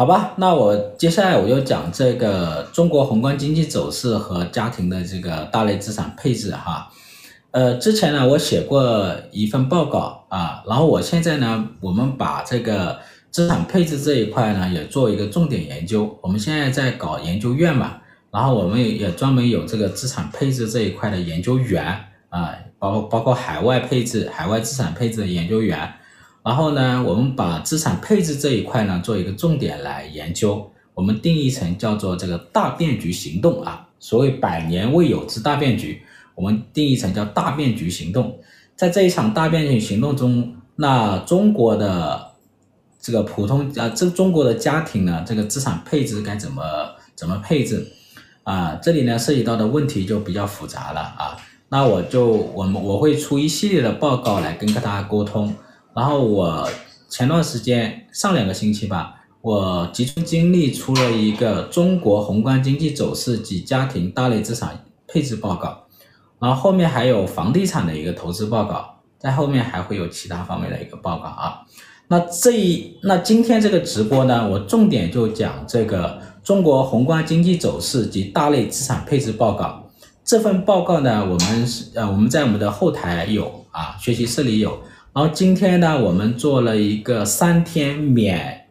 [0.00, 6.90] 好吧，那我接下来我就讲这个中国宏观经济走势和家庭的这个大类资产配置哈。
[7.50, 12.98] 呃，之前呢我写过一份报告啊，然后我现在呢，我们把这个
[13.30, 16.18] 资产配置这一块呢也做一个重点研究。
[16.22, 17.98] 我们现在在搞研究院嘛，
[18.30, 21.84] 然后我们也专门有这个资产配置这一块的研究员
[22.30, 25.92] 啊，包包括海外配置、海外资产配置的研究员。
[26.42, 33.86] 然后呢，我们把资产配置这一块呢做一个重点来研究，我们定义成叫做这个大变局行动啊。
[33.98, 36.00] 所谓百年未有之大变局，
[36.34, 38.38] 我们定义成叫大变局行动。
[38.74, 42.30] 在这一场大变局行动中，那中国的
[42.98, 46.62] 这个普通啊，这中国的家庭呢，这个资产配置该怎么
[47.14, 47.86] 怎么配置
[48.44, 48.78] 啊？
[48.82, 51.36] 这里呢涉及到的问题就比较复杂了啊。
[51.68, 55.54] 那我就我们我会出一系列的报告来跟大家沟通。
[55.94, 56.68] 然后我
[57.08, 65.86] 前段时间上两个星期吧，我集中精力出了一个中国宏观经济走势及家庭大类资产配置报告，
[66.38, 71.62] 然后后面还有房地产的一个投资报告，在后面还会有其他方面的一个报告啊。
[72.06, 79.90] 那这一那今天这个直播呢，我重点就讲这个中国宏观经济走势及大类资产配置报告。
[80.24, 84.80] 这份报告呢，我们是呃我们在我们的后台有啊，学习室里有。
[85.12, 88.68] 然后今天呢，我们做了一个三天免，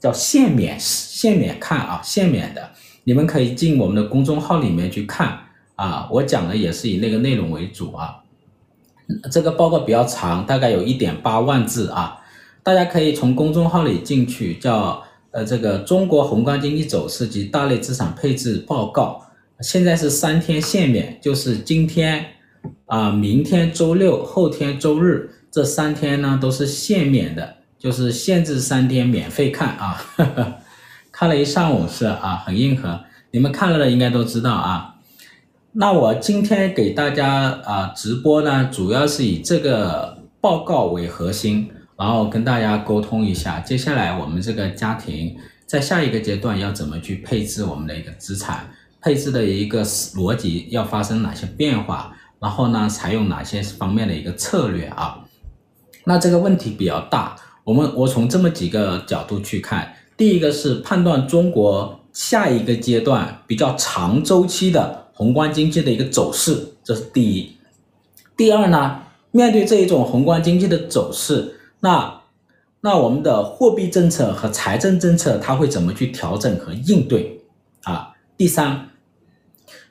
[0.00, 2.70] 叫限免限免看啊，限免的，
[3.04, 5.38] 你们可以进我们的公众号里面去看
[5.76, 6.08] 啊。
[6.10, 8.22] 我讲的也是以那个内容为主啊。
[9.30, 12.18] 这个报告比较长，大概有一点八万字啊。
[12.62, 19.20] 大家可以从公众号里进去，叫呃这个中国宏观经济走势及大类资产配置报告。
[19.60, 22.24] 现在是三天限免，就是今天
[22.86, 25.30] 啊，明天周六，后天周日。
[25.52, 30.54] 这三天呢都是限免的，就是限制三天免费看啊，呵呵，
[31.12, 34.94] 看了一上午是啊，很硬核，你们看了的应该都知道啊。
[35.72, 48.70] 那我今天给大家啊直播呢，主要是以这个报告为核心，然后跟大家沟通一下，接下来我们这个家庭在下一个阶段要怎么去配置我们的一个资产，
[49.02, 55.18] 配置的一个逻辑要发生哪些变化，然后呢采用哪些方面的一个策略啊。
[56.04, 67.56] 那这个问题比较大，我们我从这么几个角度去看，第一个是判断中国下一个阶段比较长周期的宏观经济的一个走势，这是第一。
[68.36, 72.20] 第二呢，面对这一种宏观经济的走势，那
[72.80, 77.40] 那我们的货币政策和财政政策它会怎么去调整和应对
[77.84, 78.12] 啊？
[78.36, 78.88] 第三，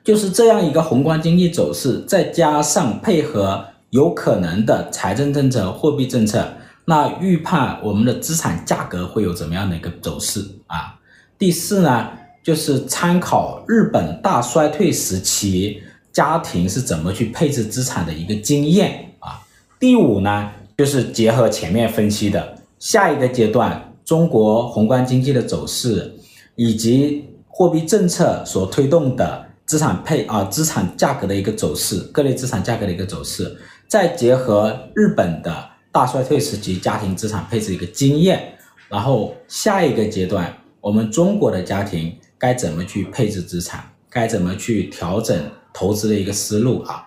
[0.04, 3.64] 就是这样一个宏观经济走势，再加上配合。
[3.92, 6.50] 有可能的财政政策、货币政策，
[6.86, 10.98] 那预判我们的资产价格会有怎么样的一个走势啊？
[11.38, 12.08] 第四呢，
[12.42, 19.42] 就是参考日本大衰退时期家庭是怎么去配置资产的一个经验啊。
[19.78, 26.10] 第五呢，就是结合前面分析的下一个阶段中国宏观经济的走势，
[26.56, 33.54] 以及货币政策所推动的资产配啊资产价格的一个走势，各类资产价格的一个走势。
[33.92, 38.56] 再结合日本的大衰退时期家庭资产配置一个经验，
[38.88, 45.38] 然后下一个阶段我们中国的家庭该怎么去配置资产，该怎么去调整
[45.74, 47.06] 投资的一个思路啊？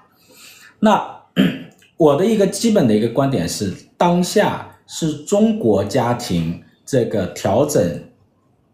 [0.77, 1.23] 那
[1.97, 8.03] 我的一个基本的一个观点是，当下是中国家庭这个调整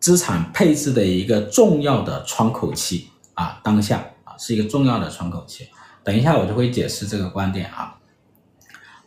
[0.01, 5.69] 资产配置的一个重要的窗口期啊，当下啊是一个重要的窗口期。
[6.03, 7.99] 等一下我就会解释这个观点啊。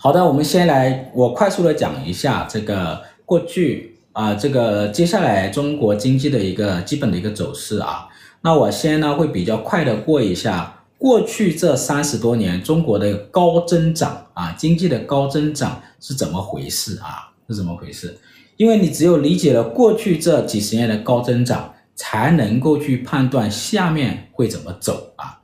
[0.04, 8.06] 好的，我们先来，我快速的讲一下这个过去啊，这个接下来中国经济的一个基本的一个走势啊。
[8.42, 17.32] 那我先呢会比较快的过一下过去这三十多年中国的高增长啊，经济的高增长是怎么回事啊？
[17.48, 18.14] 是怎么回事？
[18.58, 25.40] 因为你只有理解了过去这几十年的高增长，才能够去判断下面会怎么走啊。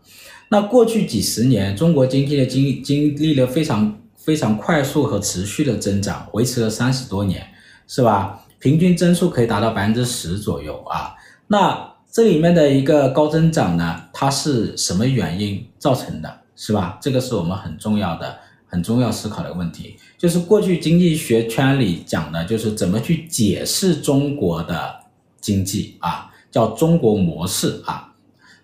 [0.50, 3.96] 那过去几十年中国经济的经经历了非常。
[4.30, 7.44] 非常快速和持续的增长，维持了三十多年，
[7.88, 8.46] 是吧？
[8.60, 11.16] 平均增速可以达到百分之十左右啊。
[11.48, 16.96] 那这里面的一个高增长呢，它是什么原因造成的，是吧？
[17.02, 18.38] 这个是我们很重要的、
[18.68, 19.96] 很重要思考的问题。
[20.16, 24.94] 就是过去经济学圈里讲的，就是怎么去解释中国的
[25.40, 28.14] 经济啊，叫中国模式啊。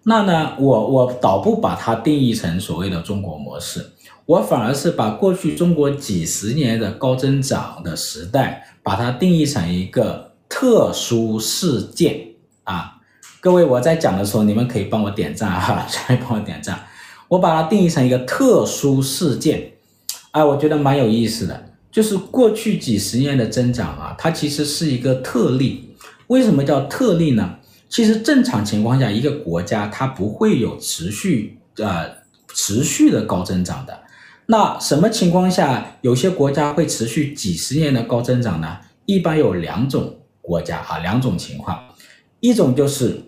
[0.05, 3.85] 那呢，我我倒不把它定义成所谓的中国模式。
[4.27, 12.31] 我反而是把过去中国几十年的高增长的时代，把它定义成一个特殊事件
[12.65, 12.95] 啊。
[13.39, 16.85] 各位，我在讲的时候，你们可以帮我点赞哈， 可以帮我点赞。
[17.29, 19.75] 我把它定义成一个特殊事件，
[20.33, 21.65] 哎，我觉得蛮有意思的。
[21.93, 25.95] 就是过去几十年的增长啊，它其实是一个特例。
[26.27, 27.59] 为什么叫特例呢？
[27.89, 32.11] 其实正常情况下，一个国家它不会有持续呃
[32.53, 33.97] 持续的高增长的。
[34.47, 38.79] 那什么情况下有些国家会持续几十年的高增长呢？
[39.05, 41.79] 一般有两种国家啊，两种情况，
[42.41, 43.23] 一种就是。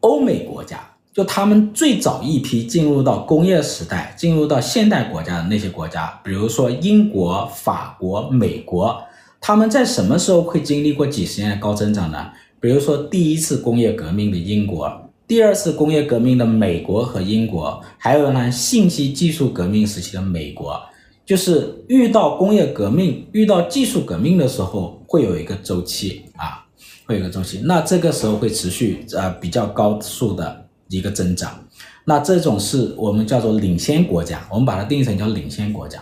[0.00, 0.78] 欧美国家，
[1.12, 9.02] 就他们最早一批进入到工业时代、进入到现代国家的那些国家，比如说英国、法国、美国，
[9.40, 12.30] 他们在什么时候会经历过几十年的高增长呢？
[12.60, 20.80] 比如说第一次工业革命的英国，第二次工业革命的美国和英国，还有呢信息技术革命时期的美国，
[21.26, 26.64] 就是遇到工业革命、遇到技术革命的时候，会有一个周期啊。
[27.04, 31.58] 会有一个周期，那这个时候会持续呃比较高速的一个增长，
[32.04, 35.98] 那这种是我们叫做领先国家，我们把它定义成叫领先国家。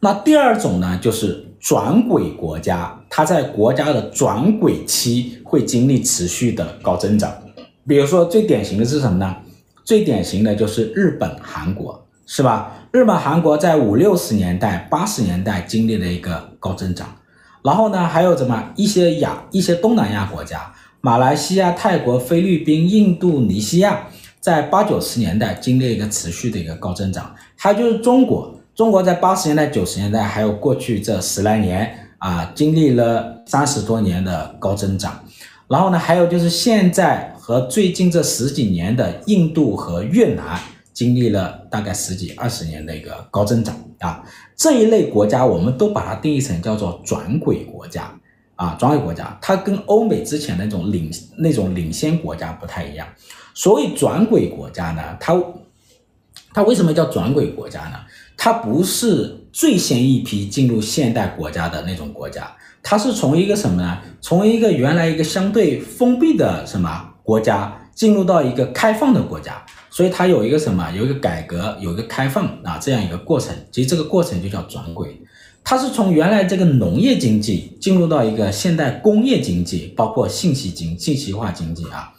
[0.00, 7.32] 那第二种呢，就是转轨国家，它在国家的转轨期会经历持续的高增长。
[7.88, 9.34] 比如说最典型的是什么呢？
[9.82, 12.70] 最典型的就是日本、韩国，是吧？
[12.92, 17.08] 日本、韩国在五六十年代、八十年代经历了一个高增长。
[17.62, 20.70] 然后呢，还有什么一些亚一些东南亚国家，
[21.00, 24.00] 马来西亚、泰国、菲律宾、印度尼西亚，
[24.38, 27.34] 在八九十年代经历一个持续的一个高增长。
[27.56, 35.18] 还有就是中国，中国在八十年代、九十年代，还有过去这十来年啊，经历了三十多年的高增长。
[35.66, 40.60] 然后呢，还有就是现在和最近这十几年的印度和越南。
[40.92, 44.22] 经历了大概十几二十年的一个高增长啊，
[44.56, 48.12] 这一类国家我们都把它定义成叫做转轨国家
[48.56, 51.08] 啊，转轨国家，它跟欧美之前那种领
[51.38, 53.06] 那种领先国家不太一样。
[53.54, 55.40] 所谓转轨国家呢，它
[56.52, 57.96] 它为什么叫转轨国家呢？
[58.36, 62.52] 它不是最先一批进入现代国家的那种国家，
[62.82, 63.98] 它是从一个什么呢？
[64.20, 69.62] 从一个原来一个相对封闭的什么国家进入到一个开放的国家。
[69.90, 70.90] 所以它有一个什么？
[70.92, 73.54] 有一个改革，有一个开放啊，这样一个过程。
[73.70, 75.20] 其实这个过程就叫转轨。
[75.62, 82.14] 它是从原来这个农业经济进入到一个现代工业经济，包括信息经信息化经济啊。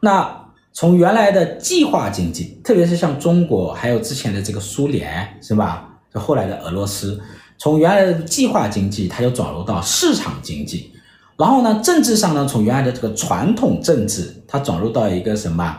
[0.00, 5.88] 那从原来的计划经济，特别是像中国，还有之前的这个苏联，是吧？
[6.12, 7.18] 就后来的俄罗斯，
[7.56, 10.92] 从原来的计划经济，它就转入到市场经济。
[11.40, 15.74] 然后呢，政治上呢，从原来的这个传统政治，它转入到一个什么？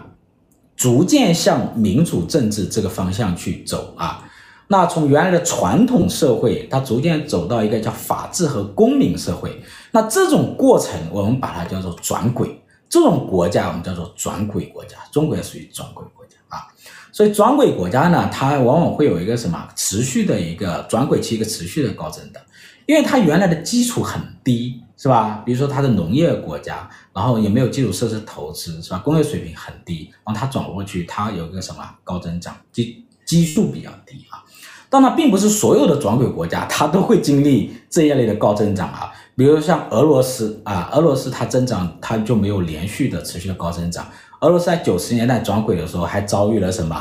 [0.76, 4.28] 逐渐向民主政治这个方向去走啊，
[4.70, 9.62] 那从原来的传统社会，它逐渐走到一个叫法治和公民社会，
[9.92, 12.60] 那这种过程我们把它叫做转轨，
[12.90, 16.66] 这种国家我们叫做转轨国家，中国也属于转轨国家啊。
[17.12, 22.42] 所以转轨国家呢，它往往会有一个什么持续的一个转轨期，一个持续的高增长，
[22.86, 24.82] 因为它原来的基础很低。
[24.98, 25.42] 是吧？
[25.44, 29.00] 比如说它的农业国家，然后也没有基础设施投资，是吧？
[29.00, 34.46] 工业水平很低，然后它转过去，它有一个什么高增长，基基数比较低啊。
[34.92, 39.12] 当然，并不是所有的转轨国家 它都会经历这一类的高增长啊。
[39.36, 44.08] 比如像俄罗斯啊，俄罗斯它增长它就没有连续的持续的高增长。
[44.42, 46.96] 俄罗斯在九十年代转轨的时候还遭遇了什么？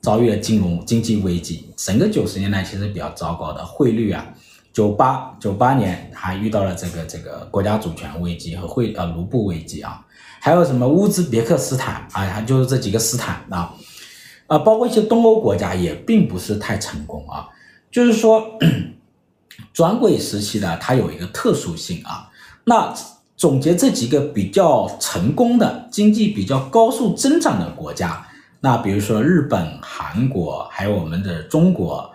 [0.00, 4.26] 遭遇了金融经济危机，整个九十年代其实比较糟糕的汇率啊。
[4.72, 10.04] 九八九八年还遇到了这个这个国家主权危机和汇呃卢布危机啊，
[10.40, 13.74] 还有什么乌兹别克斯坦啊，就是这几个斯坦啊，
[14.46, 17.48] 啊，包括一些东欧国家也并不是太成功啊。
[17.90, 18.58] 就是说，
[19.72, 22.30] 转轨时期呢，它有一个特殊性啊。
[22.64, 22.94] 那
[23.36, 28.24] 总结这几个比较成功的经济比较高速增长的国家，
[28.60, 32.08] 那比如说日本、韩国，还有我们的中国。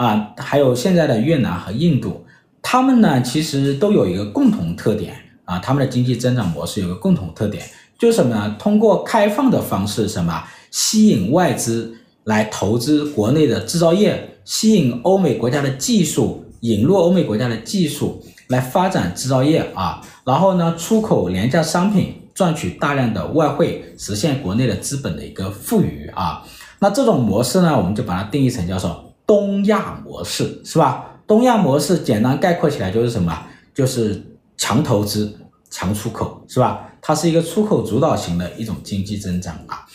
[0.00, 2.24] 啊，还有现在的越南和印度，
[2.62, 5.14] 他们呢其实都有一个共同特点
[5.44, 7.62] 啊，他们的经济增长模式有个共同特点，
[7.98, 8.56] 就是什么呢？
[8.58, 26.42] 通过开放的方式，什么吸引外资来投资国内的制造业，吸引欧美国家的技术，引入欧美国家的技术来发展制造业啊，然后呢出口廉价商品，赚取大量的外汇，实现国内的资本的一个富裕啊。
[26.78, 29.09] 那这种模式呢，我们就把它定义成叫做。
[29.30, 31.06] 东亚模式是吧？
[31.24, 33.46] 东亚模式简单概括起来就是什么？
[33.72, 34.20] 就是
[34.56, 35.32] 强投资、
[35.70, 36.90] 强出口，是吧？
[37.00, 39.86] 它是一个出口主导型的一种经济增长啊。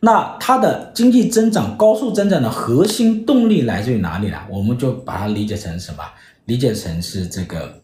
[0.00, 4.38] 那它的经济增长高速增长的核心动力来自于哪里呢？
[4.50, 6.02] 我们就把它理解成什么？
[6.46, 7.80] 理解成是这个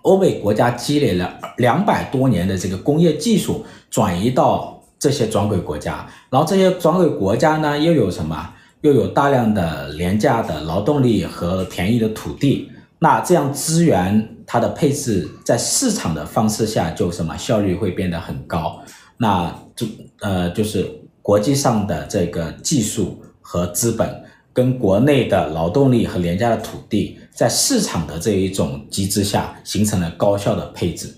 [0.00, 8.53] 欧美国家积累了两百多年的这个工业技术转移到这些转轨国家，然后这些转轨国家呢又有什么？
[8.84, 18.78] 又有大量的廉价的劳动力和便宜的土地，那这样资源它的配置在市场的方式下就什么效率会变得很高，
[19.16, 19.86] 那就
[20.20, 20.86] 呃就是
[21.22, 24.22] 国际上的这个技术和资本
[24.52, 31.08] 跟国内的劳动力和廉价的土地在市场的这一种机制下形成了高效的配置，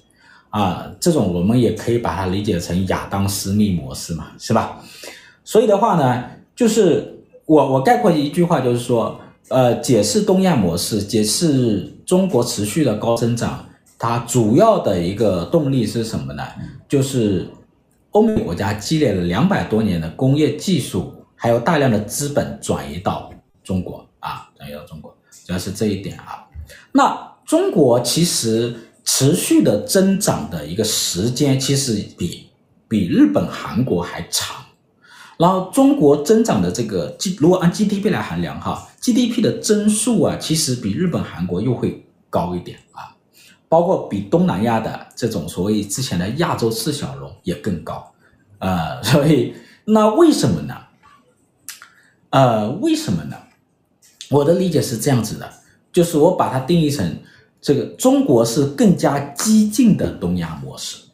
[0.50, 4.80] 啊，这种我们也可以把它理解成亚当斯密模式嘛，是吧？
[5.42, 7.12] 所以的话呢，就是。
[7.46, 13.64] 我我概括一句话就是说，呃，解释东亚模式，解释中国持续的高增长，
[13.96, 16.42] 它主要的一个动力是什么呢？
[16.88, 17.48] 就是
[18.10, 23.30] 欧美国家积累了两百多年的工业技术，还有大量的资本转移到
[23.62, 26.44] 中国啊，转移到中国，主要是这一点啊。
[26.90, 28.74] 那中国其实
[29.04, 32.48] 持续的增长的一个时间，其实比
[32.88, 34.65] 比日本、韩国还长。
[35.36, 43.14] 然后中国增长的这个 G，如果按 GDP 来衡量哈，GDP 的增速啊，其实比日本、韩国又会高一点啊，
[43.68, 48.10] 包括比东南亚的这种所谓之前的亚洲四小龙也更高，
[48.60, 50.74] 呃，所以那为什么呢？
[52.30, 53.36] 呃，为什么呢？
[54.30, 55.52] 我的理解是这样子的，
[55.92, 57.18] 就是我把它定义成
[57.60, 61.05] 这个中国是更加激进的东亚模式。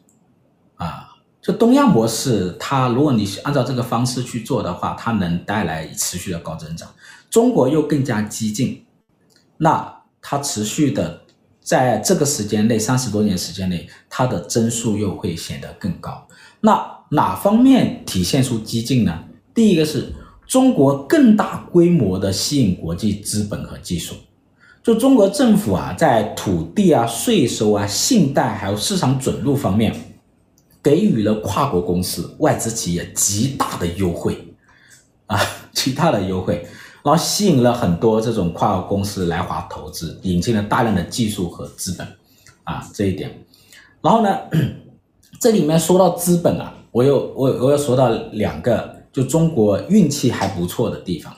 [1.43, 6.89] 就东亚模式，它如果你按照这个方式去做的话，它能带来持续的高增长。
[7.29, 8.85] 中国又更加激进，
[9.57, 11.21] 那它持续的
[11.61, 16.25] 在这个时间内，三十多年时间内，它的增速又会显得更高。
[16.61, 19.25] 那哪方面体现出激进呢？
[19.53, 20.13] 第一个是
[20.47, 24.15] 中国更大规模的吸引国际资本和技术。
[24.81, 29.93] 就中国政府啊，在土地啊、税收啊、信贷还有市场准入方面。
[30.83, 34.53] 给予了跨国公司、外资企业极大的优惠，
[35.27, 35.39] 啊，
[35.71, 36.67] 极大的优惠，
[37.01, 42.05] 然后吸引了很多这种跨国公司来华投资，引进了大量的技术和资本，
[42.65, 43.45] 啊，这一点。
[44.01, 44.37] 然后呢，
[45.39, 51.33] 这里面说到资本啊，我又我我又说到两个，就中国运气还不错的地方，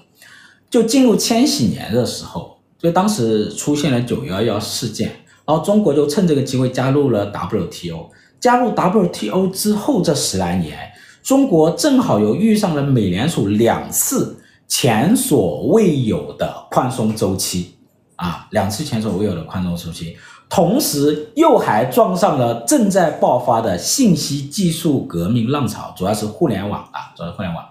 [0.71, 5.09] 就进入千禧年的时候，就当时出现了九幺幺事件，
[5.45, 8.09] 然后中国就趁这个机会加入了 WTO。
[8.45, 10.77] 加入 WTO 之后这十来年，
[11.23, 14.37] 中国正好又遇上了美联储两次
[14.67, 17.73] 前所未有的宽松周期，
[18.17, 20.15] 啊，两次前所未有的宽松周期，
[20.47, 27.65] 同时又还撞上了正在爆发的信息技术革命浪潮，主要是互联网啊，主要是互联网。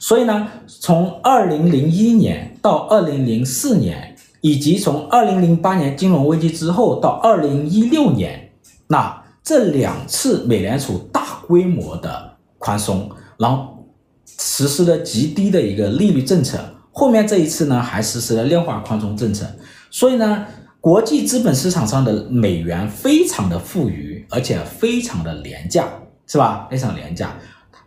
[0.00, 8.50] 所以呢，从二零零一年到二零零四年，以及从二零零八年金融危机之后到二零一六年，
[8.88, 9.22] 那。
[9.48, 13.82] 这两次美联储大规模的宽松，然后
[14.26, 16.58] 实施了极低的一个利率政策，
[16.92, 19.46] 后面这一次呢还实施了量化宽松政策，
[19.90, 20.44] 所以呢，
[20.82, 25.88] 国际资本市场上的美元非常的富裕，而且非常的廉价，
[26.26, 26.68] 是吧？
[26.70, 27.34] 非常廉价。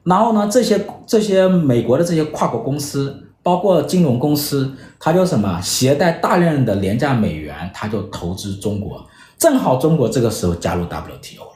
[0.03, 9.06] 然后呢，这些这些美国的这些跨国公司，包括金融公司，它就什么携带大量的廉价美元，它就投资中国，
[9.38, 11.50] 正好中国这个时候加入 WTO。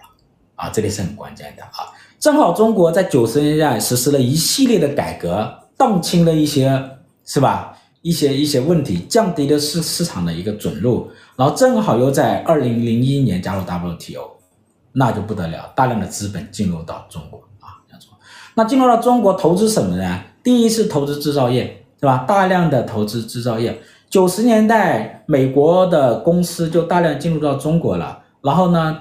[0.56, 1.92] 啊，这里是很关键的啊！
[2.20, 6.82] 正好中国在九十年代实施了一系列的改革，荡清了一些，
[7.26, 7.78] 是吧？
[8.02, 14.38] 一些一些问题，降低了市市场的一个准入，然后正好又在二零零一年加入 WTO，
[14.94, 18.14] 那就不得了，大量的资本进入到中国啊，没错。
[18.54, 20.22] 那进入到中国投资什么呢？
[20.44, 22.26] 第一是投资制造业，是吧？
[22.28, 23.82] 大量的投资制造业。
[24.10, 28.98] 九十年代美国的公司就大量进入到中国了，然后呢？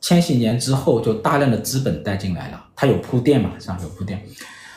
[0.00, 4.22] 千禧年之后，就大量的资本带进来了，它有铺垫嘛，上有铺垫。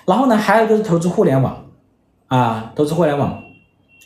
[0.06, 1.66] 然后呢，还有就是投资互联网，
[2.28, 3.42] 啊，投资互联网，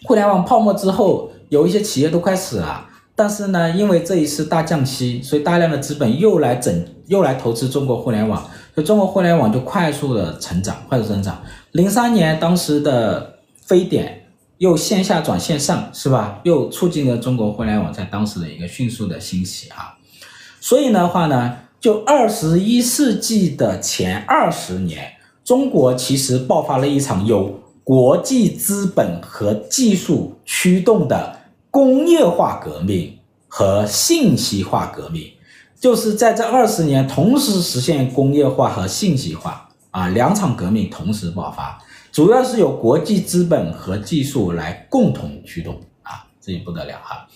[0.04, 2.90] 互联网泡沫之后，有一些企业都快死了。
[3.16, 8.44] 但是呢，因为这一次大降息，所以大量的资本又来整，又来投资中国互联网，
[8.74, 11.42] 所以中国互联网就快速的成长，快速增长。
[11.72, 16.42] 零三年当时的非典又线下转线上，是吧？
[16.44, 19.96] 又促进了中国互联网在当时的一个迅速的兴起啊。
[20.66, 33.16] 所以的话呢，就二十一世纪的前二十年，中国其实爆发了一场由国际资本和技术驱动的工业化革命
[33.48, 35.32] 和信息化革命，
[35.80, 41.80] 就是在这二十年同时实现工业化和信息化啊，两场革命同时爆发，
[42.12, 47.28] 主要是由国际资本和技术来共同驱动啊，这也不得了哈。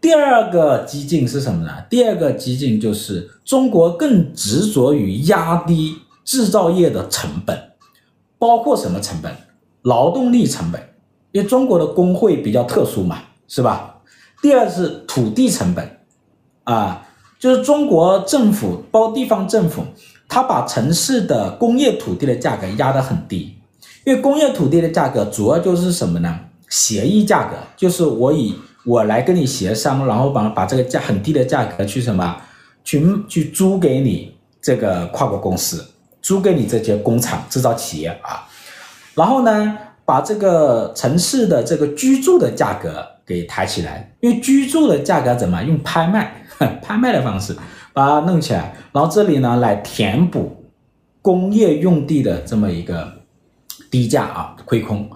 [0.00, 1.72] 第二个激进是什么呢？
[1.90, 7.72] 第二个激进就是中国更执着于压低制造业的成本，
[8.38, 9.32] 包括什么成本？
[9.82, 10.80] 劳动力成本，
[11.32, 13.96] 因为中国的工会比较特殊嘛，是吧？
[14.40, 15.98] 第二是土地成本，
[16.62, 17.08] 啊，
[17.40, 19.82] 就是中国政府包地方政府，
[20.28, 23.56] 他把城市的工业土地的价格压得很低，
[24.04, 26.38] 因为工业土地的价格主要就是什么呢？
[26.68, 28.54] 协议价格，就是我以。
[28.88, 32.36] 我来跟你协商，然后把把这个价很低的价格去什么，
[32.82, 35.84] 去去租给你这个跨国公司，
[36.22, 38.48] 租给你这些工厂制造企业啊，
[39.14, 39.76] 然后呢，
[40.06, 45.62] 把这个城市的这个居住的价格给抬起来，因为居住的价格怎么？
[45.64, 46.42] 用拍卖，
[46.80, 47.54] 拍卖的方式
[47.92, 50.64] 把它弄起来，然后这里呢来填补
[51.20, 53.12] 工业用地的这么一个
[53.90, 55.10] 低价啊亏空，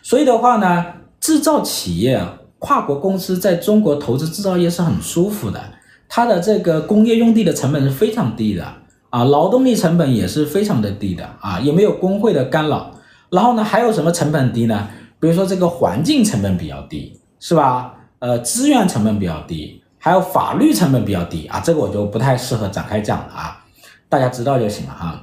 [0.00, 0.86] 所以的话呢，
[1.18, 2.38] 制造企业啊。
[2.58, 5.62] 跨国公司在中国投资制造业是很舒服的，
[6.08, 8.64] 它的这个工业用地的成本是非常低的
[9.10, 12.92] 啊，劳动力成本也是非常的低的啊，也没有工会的干扰。
[13.30, 14.88] 然后呢，还有什么成本低呢？
[15.18, 17.94] 比如说这个环境成本比较低，是吧？
[18.18, 23.64] 呃，资源成本比较低，还有法律成本比较低啊，这个我就不太适合展开讲了啊，
[24.08, 25.22] 大家知道就行了哈。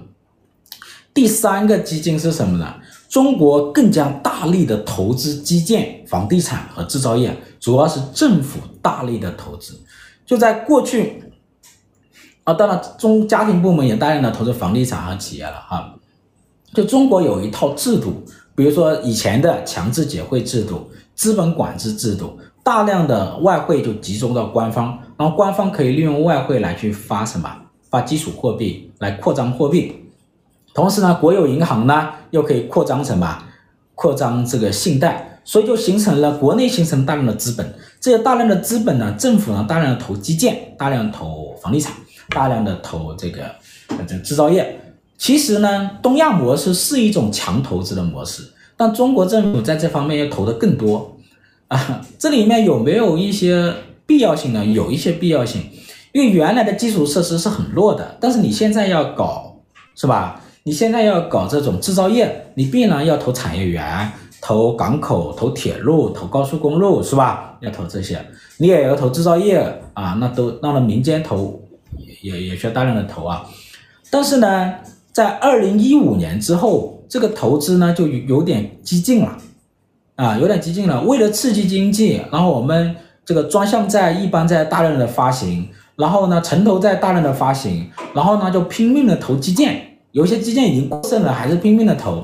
[1.13, 2.75] 第三个基金是什么呢？
[3.13, 9.79] 中国更加大力的投资基建、房地产和制造业，主要是政府大力的投资。
[10.25, 11.23] 就在过去，
[12.43, 15.93] 啊，当然中家庭部门也大量的投资房地产和企业了哈。
[16.73, 18.13] 就中国有一套制度，
[18.55, 27.47] 比如说以前的强制结汇制度、资本管制制度，大量的外汇就集中到官方，然后官方可以利用外汇来去发什么？
[27.91, 29.99] 发基础货币来扩张货币。
[30.73, 33.43] 同时呢，国有银行呢又可以扩张什么？
[33.95, 37.73] 扩张这个信贷，所以就形成了国内形成大量的资本。
[38.01, 41.93] 这些大量的资本呢，政府呢大量的投基建，大量投房地产，
[42.29, 43.43] 大量的投这个
[44.07, 44.79] 这个制造业。
[45.17, 48.43] 其实呢，东亚模式是一种强投资的模式，
[48.75, 51.15] 但中国政府在这方面要投的更多
[51.67, 52.01] 啊。
[52.17, 53.73] 这里面有没有一些
[54.05, 54.65] 必要性呢？
[54.65, 55.61] 有一些必要性，
[56.11, 59.61] 因为原来的基础设施是很弱的，但是你现在要搞，
[59.95, 60.41] 是吧？
[60.65, 64.09] 你现在要搞这种制造业，你必然要投产业园、
[64.41, 67.57] 投港口、投铁路、投高速公路，是吧？
[67.59, 68.25] 要投这些，
[68.57, 69.59] 你也要投制造业
[69.93, 71.61] 啊，那都让了民间投，
[72.21, 73.45] 也也需要大量的投啊。
[74.09, 74.75] 但是呢，
[75.11, 79.37] 在二零一五年之后，这个投资呢就有点激进了，
[80.15, 81.01] 啊，有点激进了。
[81.01, 82.95] 为了刺激经济，然后我们
[83.25, 89.89] 这个专项债一般在大量的发行，然后呢，城投债大量的发行，然后呢就拼命的投基建。
[90.13, 92.23] 有些基建已经过剩了，还是拼命的投，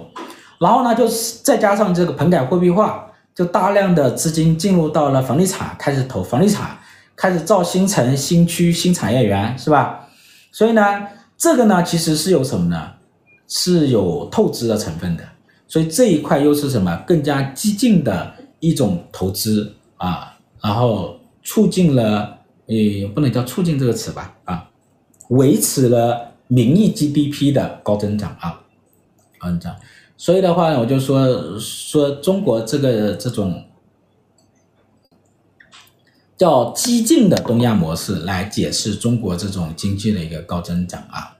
[0.60, 6.78] 然后呢，就是再加上这个棚改货币化，就大量的资金进入到了房地产，开始投房地产，
[7.16, 10.08] 开始造新城、新区、新产业园，是吧？
[10.52, 12.92] 所以呢，这个呢，其实是有什么呢？
[13.48, 15.24] 是有透支的成分的，
[15.68, 16.96] 所以这一块又是什么？
[17.08, 24.36] 更加激进的一种投资啊，然后促进了，诶，不能叫促进这个词吧？
[24.46, 24.70] 啊，
[25.30, 26.29] 维持了。
[26.52, 28.60] 名义 GDP 的高增长啊，
[29.38, 29.76] 高增长，
[30.18, 33.64] 所以的话呢，我就说说中国这个这种
[36.36, 41.38] 叫激进的东亚模式来解释中国这种经济的一个高增长啊。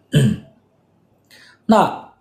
[1.66, 2.14] 那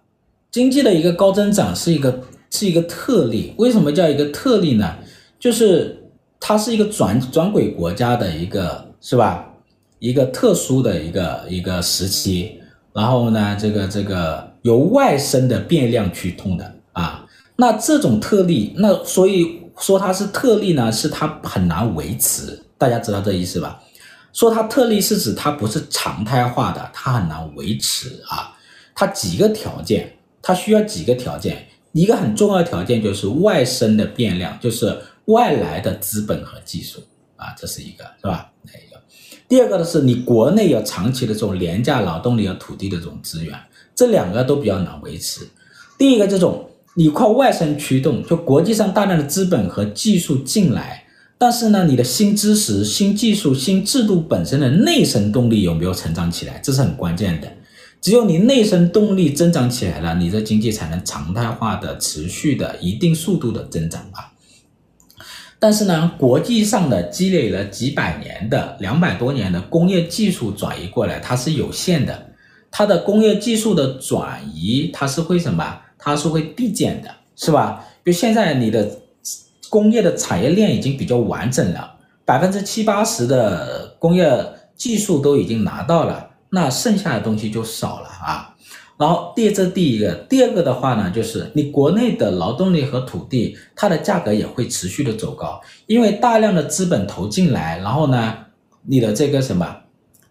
[0.50, 4.96] 经济的一个高增长是一个是一个特例，为什么叫一个特例呢？
[5.38, 9.52] 就是它是一个转转轨国家的一个是吧？
[9.98, 12.57] 一个特殊的一个一个时期。
[12.98, 23.80] 然后呢，这个这个由外生的变量驱动的啊，那这种特例，那所以说它是特例呢，是它很难维持，大家知道这意思吧？
[24.32, 28.52] 说它特例是指它不是常态化的，它很难维持啊。
[28.96, 37.00] 它几个条件，它需要几个条件，一个很重要的条件就是外生的变量，就是外来的资本和技术
[37.36, 38.50] 啊，这是一个，是吧？
[38.66, 38.72] 哎
[39.48, 43.58] 第二个呢，是你国内有长期的这种廉价劳动力和土地的这种资源，
[43.94, 45.48] 这两个都比较难维持。
[45.96, 51.04] 第一个，这种你靠外生驱动，就国际上大量的资本和技术进来，
[51.38, 57.50] 但是呢，你的新知识、新技术、新制度本身的内生动力有没有成长起来，这是很关键的。
[58.00, 64.27] 只有你内生动力增长起来了，你的经济才能常态化的、持续的、一定速度的增长啊。
[65.60, 72.26] 但是呢，国际上的积累了几百年的、两百多年的工业技术转移过来，它是有限的。
[72.70, 75.80] 它的工业技术的转移，它是会什么？
[75.98, 77.84] 它是会递减的，是吧？
[78.04, 78.88] 就现在你的
[79.68, 81.94] 工业的产业链已经比较完整了，
[82.24, 84.26] 百分之七八十的工业
[84.76, 88.47] 技术都已经拿到了，那剩下的东西就少了啊。
[88.98, 98.36] 然后第这第一个，第二个的话呢，就是你国内的劳动力和土地，它的价格也会持续的走高，因为大量的资本投进来，然后呢，
[98.82, 99.76] 你的这个什么，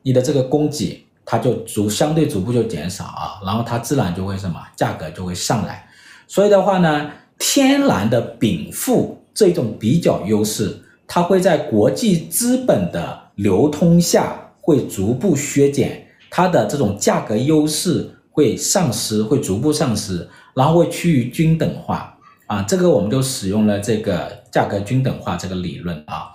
[0.02, 5.88] 你的这个供给它就逐相对逐步就减少啊，然后它自然就会什么，价格就会上来。
[6.28, 10.78] 所以的话呢，天然的禀赋这种比较优势，
[11.08, 18.12] 它会在国际资本的流通下会逐步削减它的这种价格优势。
[18.38, 26.30] 会丧失，会逐步丧失，然后会趋于均等化啊，这个我们就使用了这个价格均等化这个理论啊。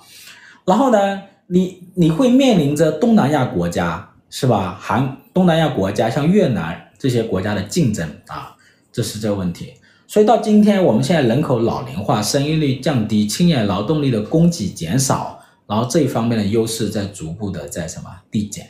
[0.65, 4.77] 然后呢，你你会面临着东南亚国家是吧？
[4.81, 8.57] 韩东南亚国家像越南这些国家的竞争啊，
[8.91, 9.75] 这是这个问题。
[10.09, 15.39] 所以到今天，我们现在人口老龄化，生育率降低，青年劳动力的供给减少，
[15.69, 18.67] 然后这一方面的优势在逐步的在什么递减。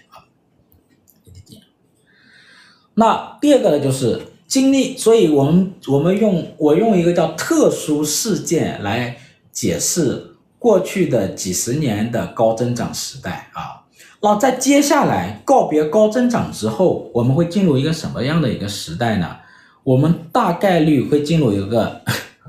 [2.95, 9.17] 那第二个呢，就是经历，所以我们我们用我用一个叫特殊事件来
[9.51, 13.89] 解释过去的几十年的高增长时代啊。
[14.21, 19.39] 那在接下来告别高增长之后，我们会进入一个什么样的一个时代呢？
[19.85, 22.03] 我们大概率会进入一个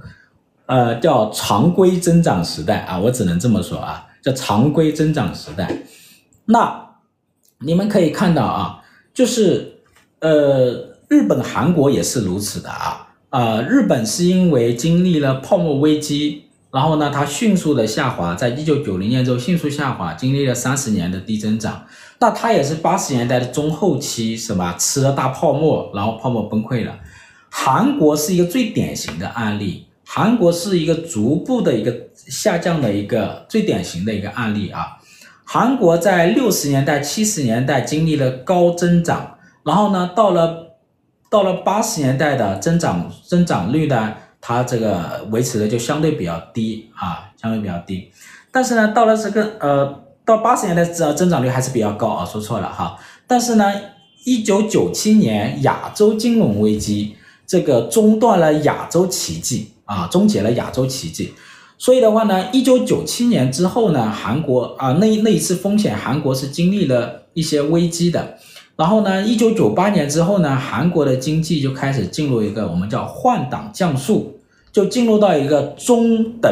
[0.67, 5.83] 呃叫常规增长时代啊，我只能这么说啊，叫常规增长时代。
[6.45, 6.95] 那
[7.59, 9.69] 你们可以看到啊，就是。
[10.23, 13.09] 呃，日本、韩国也是如此的啊。
[13.29, 21.85] 呃，日本是因为经历了泡沫危机，然后呢，它迅速的下滑，在一九九零年之后迅速下滑，经历了三十年的低增长。
[22.19, 26.97] 那它也是八十年代的中后期，什么吃了大泡沫，然后泡沫崩溃了。
[27.49, 34.99] 韩国是一个最典型的案例，韩国是一个逐步的一个下降的一个最典型的一个案例啊。
[35.43, 39.31] 韩国在六十年代、七十年代经历了高增长。
[39.63, 40.75] 然后呢，到了
[41.29, 48.11] 到了八十年代的增长增长率呢，它这个维持的就相对比较低啊，相对比较低。
[48.51, 52.97] 但是呢，到了这个呃，到八十年代增增长率还是比较高啊，说错了哈。
[53.25, 53.71] 但是呢，
[54.25, 57.15] 一九九七年亚洲金融危机
[57.47, 61.33] 这个中断了亚洲奇迹啊，终结了亚洲奇迹。
[61.77, 68.37] 所以的话呢，一九九七年之后呢，韩国啊那那一次风险，韩国是经历了一些危机的。
[68.75, 74.39] 然后呢，一九九八年之后呢，韩国的经济就开始进入一个我们叫换挡降速，
[74.71, 76.51] 就进入到一个中等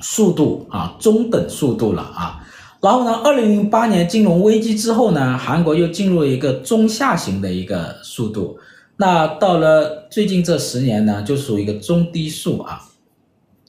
[0.00, 2.46] 速度啊，中等速度了啊。
[2.82, 8.58] 然后呢，二零零八年金融危机之后呢，韩国又进入了一个中下行的一个速度。
[8.98, 12.82] 那到了最近这十年呢，就属于一个中低速啊。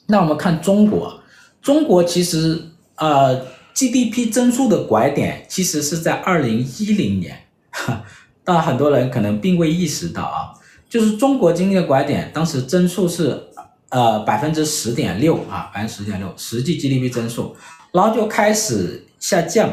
[0.07, 1.21] 那我们看中国，
[1.61, 2.61] 中国其实
[2.95, 3.41] 呃
[3.73, 7.43] GDP 增速的拐点其实是在二零一零年。
[8.43, 10.53] 但很多人可能并未意识到啊，
[10.87, 13.41] 就是中国经济的拐点，当时增速是
[13.89, 17.55] 呃百分之十点六啊，百分之十点六实际 GDP 增速，
[17.91, 19.69] 然后就开始下降，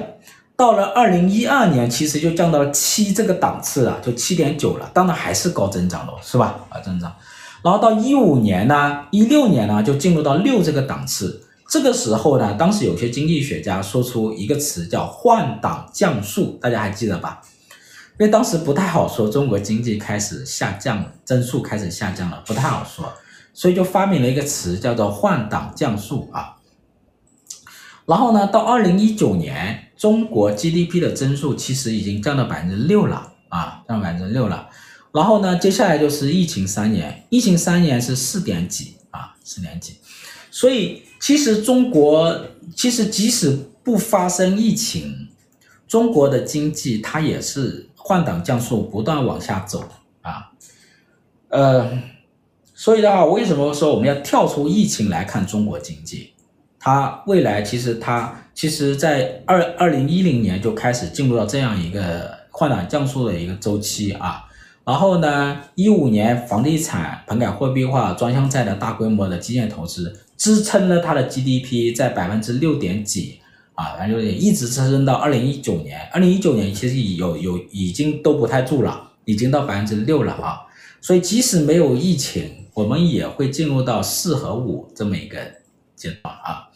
[0.56, 6.58] 到了二零一二年，其实就降到了七这个档次了，就七点九了，当然还是高增长的，是吧？
[6.70, 7.14] 啊，增长，
[7.62, 17.42] 然后到一五年呢，一六年呢，就进入到六这个档次，这个时候呢，当时有些经济学家说出一个词叫换挡降速，大家还记得吧？
[18.22, 23.12] 因为当时不太好说，中国经济开始下降了，增速开始下降了，不太好说，
[23.52, 26.54] 所以就发明了一个词叫做换挡降速啊。
[28.06, 34.68] 然后呢，到二零一九年，中国 GDP 的增速其实已经降到百分之六了啊，降百分之六了。
[35.12, 39.96] 然后呢，接下来就是疫情三年，疫情三年是四点几啊，四点几。
[40.48, 42.40] 所以其实中国
[42.76, 45.26] 其实即使不发生疫情，
[45.88, 47.88] 中国的经济它也是。
[48.04, 49.84] 换挡降速，不断往下走
[50.22, 50.50] 啊，
[51.48, 51.88] 呃，
[52.74, 56.32] 所以的话，为什么说我们要跳出疫情来看中国经济？
[56.80, 64.44] 它未来其实它其实在二二零一零年就开始进入到这样一个换挡降速的一个周期啊，
[64.84, 73.38] 然后呢，一五年房地产、棚改货币化、专项债的大规模的基建投资支撑了它的 GDP 在百分之六点几。
[73.74, 80.60] 啊，反正就一直支撑到二零一九年，二零一九年其实有有已经都不太住了，已经到百分之六了啊。
[81.00, 85.38] 所以即使没有疫情，我们也会进入到四和五这么一个
[85.96, 86.68] 阶段啊。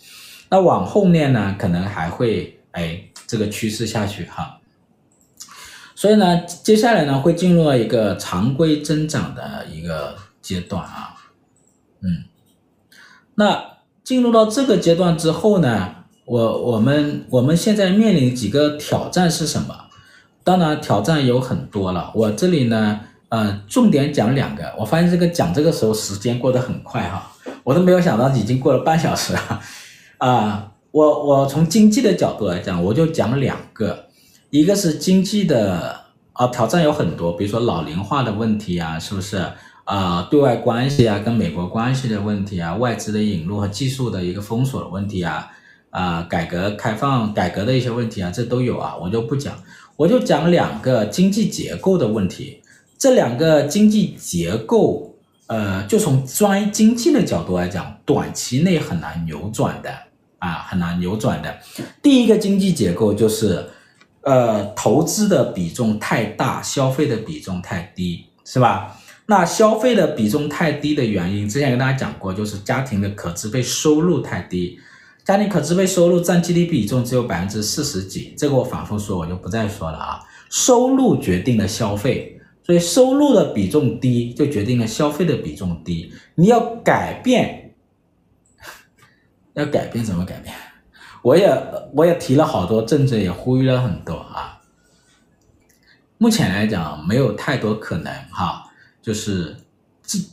[0.48, 4.60] 那往后面呢，可能还会哎这个趋势下去哈。
[5.94, 11.14] 所以呢，接下来呢会进入到一个常规增长的一个阶段啊。
[12.00, 12.24] 嗯，
[13.34, 15.95] 那进入到这个阶段之后呢？
[16.26, 19.74] 我我们我们现在面临几个挑战是什么？
[20.42, 24.64] 当然挑战有很多了，我这里呢，呃，重点讲两个。
[24.78, 27.32] 我发现这个讲这个时候时间过得很快哈，
[27.64, 29.60] 我都没有想到已经过了半小时了，
[30.18, 34.06] 啊、我我从经济的角度来讲，我就讲两个，
[34.50, 35.96] 一个是经济的
[36.32, 39.44] 啊挑战有很多，比如说老龄化的问题啊，是不是？
[39.84, 45.48] 啊、对外关系啊，跟美国关系的问题啊，外资的引入和技术的一个封锁的问题啊，
[45.96, 49.54] 啊、改革开放改革的一些问题啊，这都有啊，我就不讲，
[49.96, 52.60] 我就讲两个经济结构的问题。
[52.98, 55.14] 这两个经济结构，
[55.46, 59.90] 呃，就从专经济的角度来讲，短期内很难扭转的
[60.38, 61.56] 啊，很难扭转的。
[62.02, 63.64] 第一个经济结构就是，
[64.20, 68.98] 呃，投资的比重太大，消费的比重太低，是吧？
[69.24, 74.78] 那消费的比重太低的原因，之前跟大家讲过，就是家庭的可支配收入太低，
[75.26, 80.22] 家庭可支配收入占 GDP 比重只有百分之四十几，这个我反复说，我就不再说了啊。
[80.48, 86.12] 收入决定了消费，所以收入的比重低，就决定了消费的比重低。
[86.36, 87.74] 你要改变，
[89.54, 90.54] 要改变怎么改变？
[91.22, 91.52] 我也
[91.92, 94.62] 我也提了好多政策，也呼吁了很多啊。
[96.18, 98.62] 目前来讲，没有太多可能哈。
[99.02, 99.56] 就是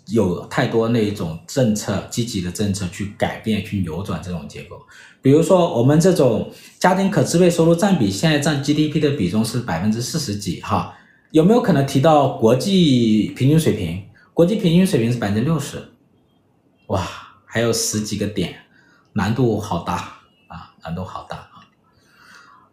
[0.08, 4.80] 有太多那一种政策，积极的政策去改变、去扭转这种结构。
[5.22, 10.96] 比如说，我们这种家庭可支配收入占比现在占 GDP 的比重是百分之四十几，哈，
[11.32, 14.04] 有没有可能提到国际平均水平？
[14.34, 15.82] 国际平均水平是百分之六十，
[16.88, 17.08] 哇，
[17.46, 18.56] 还有十几个点，
[19.14, 19.96] 难度好大
[20.48, 21.66] 啊，难度好大啊。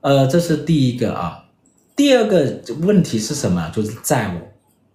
[0.00, 1.46] 呃，这是第一个啊。
[1.96, 3.70] 第二个问题是什么？
[3.70, 4.50] 就是债务。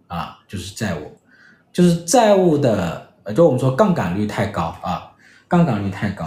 [0.07, 1.14] 啊，就是债务，
[1.75, 5.11] 就是债务的，就我们说杠杆率太高啊，
[5.45, 6.25] 杠杆率太高。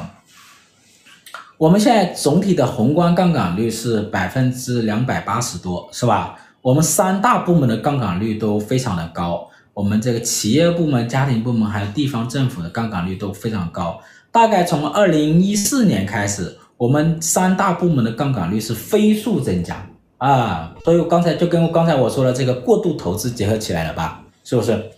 [1.56, 6.38] 我们现在总体的宏观杠杆率是百分之两百八十多，是吧？
[6.60, 13.98] 我们三大部门的杠杆率都非常的高，我们这个企业部门、家庭部门还有地方政府的杠杆率都非常高。
[14.30, 19.82] 大概从二零一四年开始，我们三大部门的杠杆率是飞速增加。
[20.18, 24.90] 啊，所以我刚才就跟刚才我说的这个过度投资结合起来了吧，是不是？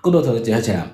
[0.00, 0.86] 过多投资结合起来，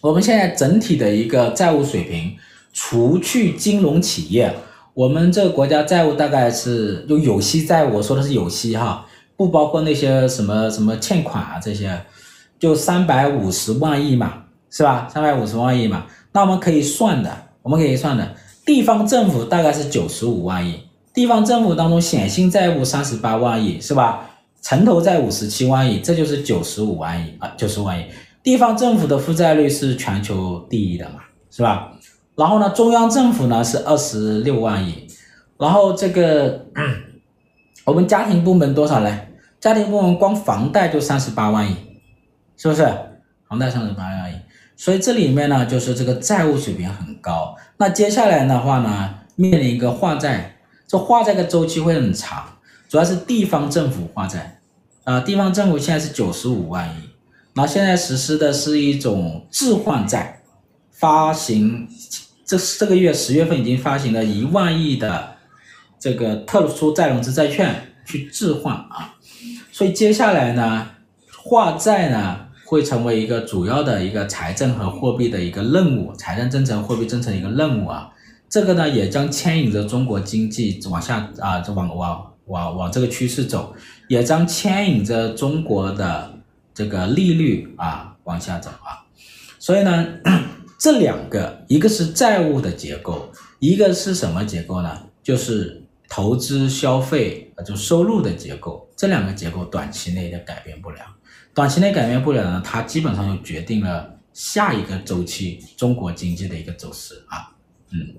[0.00, 2.36] 我们现在整体的一个债务水平，
[2.72, 4.54] 除去金融企业，
[4.94, 12.00] 我们这个国家债务大概是就有息债务，我说的是有息哈，不包括那些什么什么欠款啊这些，
[12.58, 15.08] 就三百五十万亿嘛，是吧？
[15.12, 17.30] 三百五十万亿嘛，那我们可以算的，
[17.62, 20.80] 我们可以算的，地方政府大概是九十五万亿。
[21.14, 24.27] 地方政府当中显性债务三十八万亿是吧？
[24.60, 28.04] 城投债五十七万亿，这就是九十五万亿啊，九十万亿。
[28.42, 31.92] 地方政府的负债率是全球第一的嘛，是吧？
[32.34, 35.06] 然后呢，中央政府呢是二十六万亿，
[35.58, 36.66] 然后这个
[37.84, 39.20] 我们家庭部门多少呢？
[39.60, 41.74] 家庭部门光房贷就三十八万亿，
[42.56, 42.82] 是不是？
[43.48, 44.36] 房贷三十八万亿，
[44.76, 47.56] 所以这里面呢就是这个债务水平很高。
[47.78, 50.54] 那接下来的话呢，面临一个化债。
[50.86, 52.44] 这化债的周期会很长，
[52.88, 54.60] 主要是地方政府化债，
[55.04, 57.10] 啊，地方政府现在是九十五万亿，
[57.52, 60.40] 然后现在实施的是一种置换债，
[60.90, 61.86] 发行，
[62.44, 65.36] 这这个月十月份已经发行了一万亿的
[66.00, 69.16] 这个特殊再融资债券去置换啊，
[69.70, 70.88] 所以接下来呢，
[71.44, 78.10] 化债呢会成为一个主要的一个财政和货币的一个任务，财政政策、货币政策一个任务啊。
[78.48, 83.74] 这个呢，也将牵引着中国经济往下啊，就往往往往这个趋势走，
[84.08, 86.34] 也将牵引着中国的
[86.74, 89.04] 这个利率啊往下走啊。
[89.58, 90.06] 所以呢，
[90.78, 95.02] 这两个，一个是债务的结构，一个是什么结构呢？
[95.22, 98.88] 就是投资消费啊，就收入的结构。
[98.96, 101.00] 这两个结构短期内的改变不了，
[101.54, 107.52] 短期内改变不了呢，它基本上就决定了下一个周期中国经济的一个走势啊，
[107.90, 108.14] 嗯。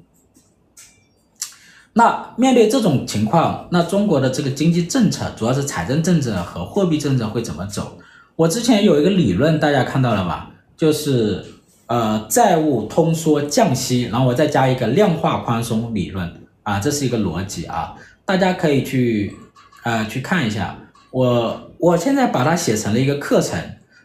[1.93, 7.97] 那面对这种情况，那中国的这个经济政策，主要是财政政策和货币政策会怎么走？
[8.35, 10.51] 我之前有一个理论，大家看到了吧？
[10.77, 11.43] 就是
[11.87, 16.31] 呃债务通缩降息，然后我再加一个量化宽松理论
[16.63, 19.35] 啊，这是一个逻辑啊，大家可以去
[19.83, 20.77] 呃去看一下。
[21.11, 23.59] 我我现在把它写成了一个课程，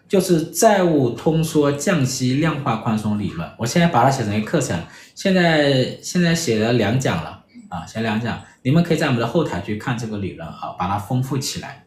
[0.08, 3.48] 就是债务通缩降息量化宽松理论。
[3.58, 4.76] 我现在把它写成一个课程，
[5.14, 7.43] 现在现在写了两讲了。
[7.74, 11.84] 啊，先两讲，你们可以在我们的后台去看这个理论啊，把它丰富起来。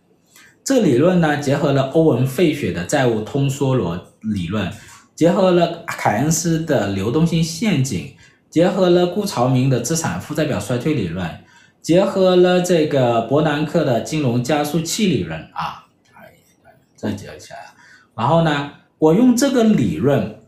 [0.65, 4.69] 这理论呢，结合了欧文·费雪的债务通缩逻理论，
[5.15, 8.13] 结合了凯恩斯的流动性陷阱，
[8.49, 11.25] 结合了顾朝明的资产负债表衰退理论，
[11.81, 15.85] 结合了这个伯南克的金融加速器理论啊，
[16.97, 17.59] 这结合起来，
[18.13, 20.41] 然后呢，我用这个理论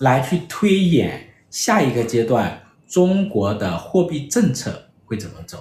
[0.00, 2.61] 来去推演下一个阶段
[2.92, 4.70] 中国的货币政策
[5.06, 5.56] 会怎么走。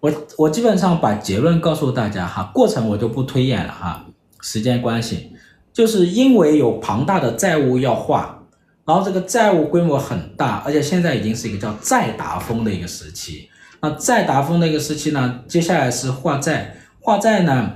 [0.00, 4.04] 我我基本上把结论告诉大家哈，过程我就不推演了哈，
[4.40, 5.30] 时间关系，
[5.72, 8.42] 就是因为有庞大的债务要化，
[8.84, 13.48] 然后这个债务规模很大，而且现在已经是一个叫债达峰的一个时期。
[13.80, 17.74] 那债达峰的一个时期呢，接下来是化债，化债呢，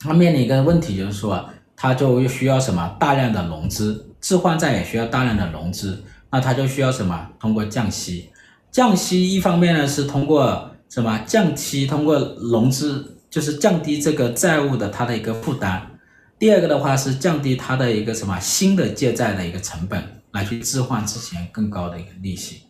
[0.00, 2.96] 它面临一个问题，就是说它就需要什么？
[2.98, 6.02] 大量的融资，置换债也需要大量的融资，
[6.34, 8.30] 那它就需要什么通过降息，
[8.72, 10.72] 降息一方面呢是通过。
[10.90, 11.86] 什么降息？
[11.86, 15.90] 通过融资就是降低这个债务的它的一个负担。
[16.38, 22.60] 第二个的话是降低它的一个什么新的借债的一个成本，来去置换之前更高的一个利息。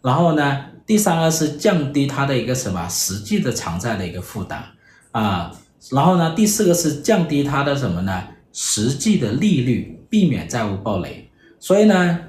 [0.00, 4.62] 然后呢，第三个是降低它的一个什么实际的偿债的一个负担
[5.10, 5.50] 啊。
[5.90, 8.22] 然后呢，第四个是降低它的什么呢？
[8.52, 11.28] 实际的利率，避免债务暴雷。
[11.58, 12.20] 所以呢，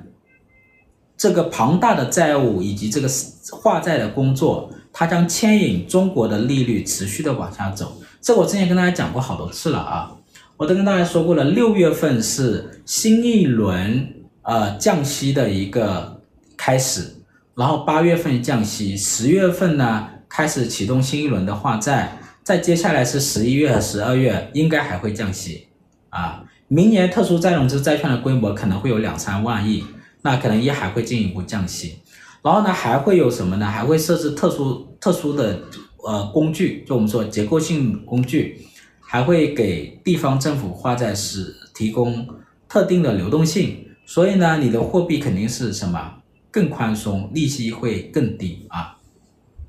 [1.18, 3.10] 这个庞大的债务以及这个
[3.52, 4.70] 化债的工作。
[5.00, 10.12] 它将牵引中国的利率持续的往下走，这我之前跟大家讲过好多次了啊，
[10.56, 16.20] 我都跟大家说过了，六月份是新一轮呃降息的一个
[16.58, 17.14] 开始，
[17.54, 25.68] 然后八月份降息，十月份呢开始启动新一轮的化债，再接下来是十一月和十二月应该还会降息
[26.10, 29.84] 啊，明年特殊再融资债券的规模可能会有两三万亿，
[30.22, 32.00] 那可能也还会进一步降息。
[32.44, 33.66] 然后呢，还会有什么呢？
[33.66, 35.60] 还会设置特殊特殊的
[36.06, 38.66] 呃工具，就我们说结构性工具，
[39.00, 42.28] 还会给地方政府发债时提供
[42.70, 43.86] 特定的流动性。
[44.06, 48.98] 所以呢，你的货币肯定是什么更宽松，利息会更低啊。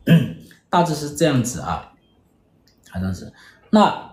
[0.71, 1.93] 大致是这样子啊，
[2.91, 3.33] 好像是。
[3.71, 4.13] 那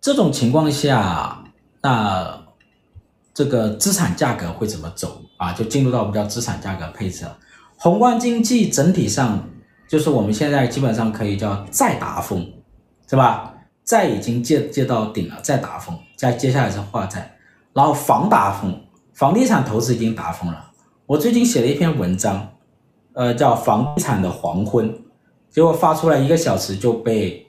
[0.00, 1.44] 这种情况下，
[1.80, 2.41] 那
[3.34, 5.52] 这个资产价格会怎么走啊？
[5.52, 7.38] 就进入到我们叫资产价格配置了。
[7.76, 9.42] 宏观经济整体上，
[9.88, 12.52] 就是我们现在基本上可以叫再达峰，
[13.08, 13.54] 是吧？
[13.84, 17.36] 债已经借借到顶了，再达峰，再接下来是化债，
[17.72, 18.80] 然后房达峰，
[19.12, 20.70] 房地产投资已经达峰了。
[21.06, 22.48] 我最近写了一篇文章，
[23.14, 24.88] 呃，叫《房地产的黄昏》，
[25.50, 27.48] 结果发出来一个小时就被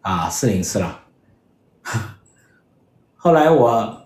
[0.00, 1.00] 啊四零四了。
[3.14, 4.05] 后来我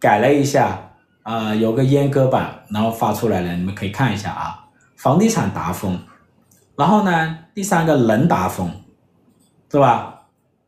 [0.00, 4.66] 改了一下，啊、呃，有个阉割版，然后发出来了，你们可以看一下啊。
[4.96, 5.98] 房地产达峰，
[6.76, 8.70] 然后呢，第三个人达峰，
[9.70, 10.22] 是吧？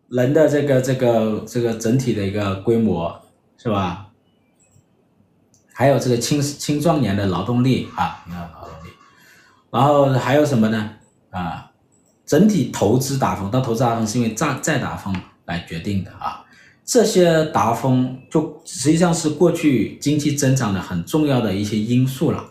[0.08, 3.18] 人的这个这个这个整体的一个规模，
[3.56, 4.08] 是吧？
[5.72, 8.90] 还有这个青青壮年的劳动力啊，你看劳动力，
[9.70, 10.90] 然后还有什么呢？
[11.30, 11.70] 啊，
[12.26, 15.14] 整体投资达峰，但投资达峰是因为债债达峰
[15.46, 16.41] 来决定的啊。
[16.92, 22.44] 这些达峰就实际上是过去经济增长的很重要的一些因素了。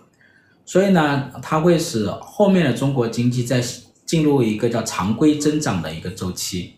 [0.66, 3.64] 所以呢，它会使后面的中国经济在
[4.04, 6.74] 进入一个叫常规增长的一个周期，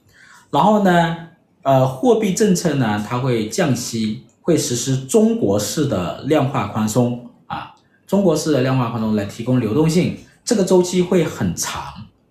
[0.52, 1.30] 然后呢，
[1.62, 7.74] 呃，货币政策呢，它会降息，会实施中国式的量化宽松啊，
[8.06, 11.82] 中国式的量化宽松来提供流动性，这个周期会很长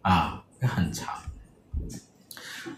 [0.02, 1.08] 啊，会很长。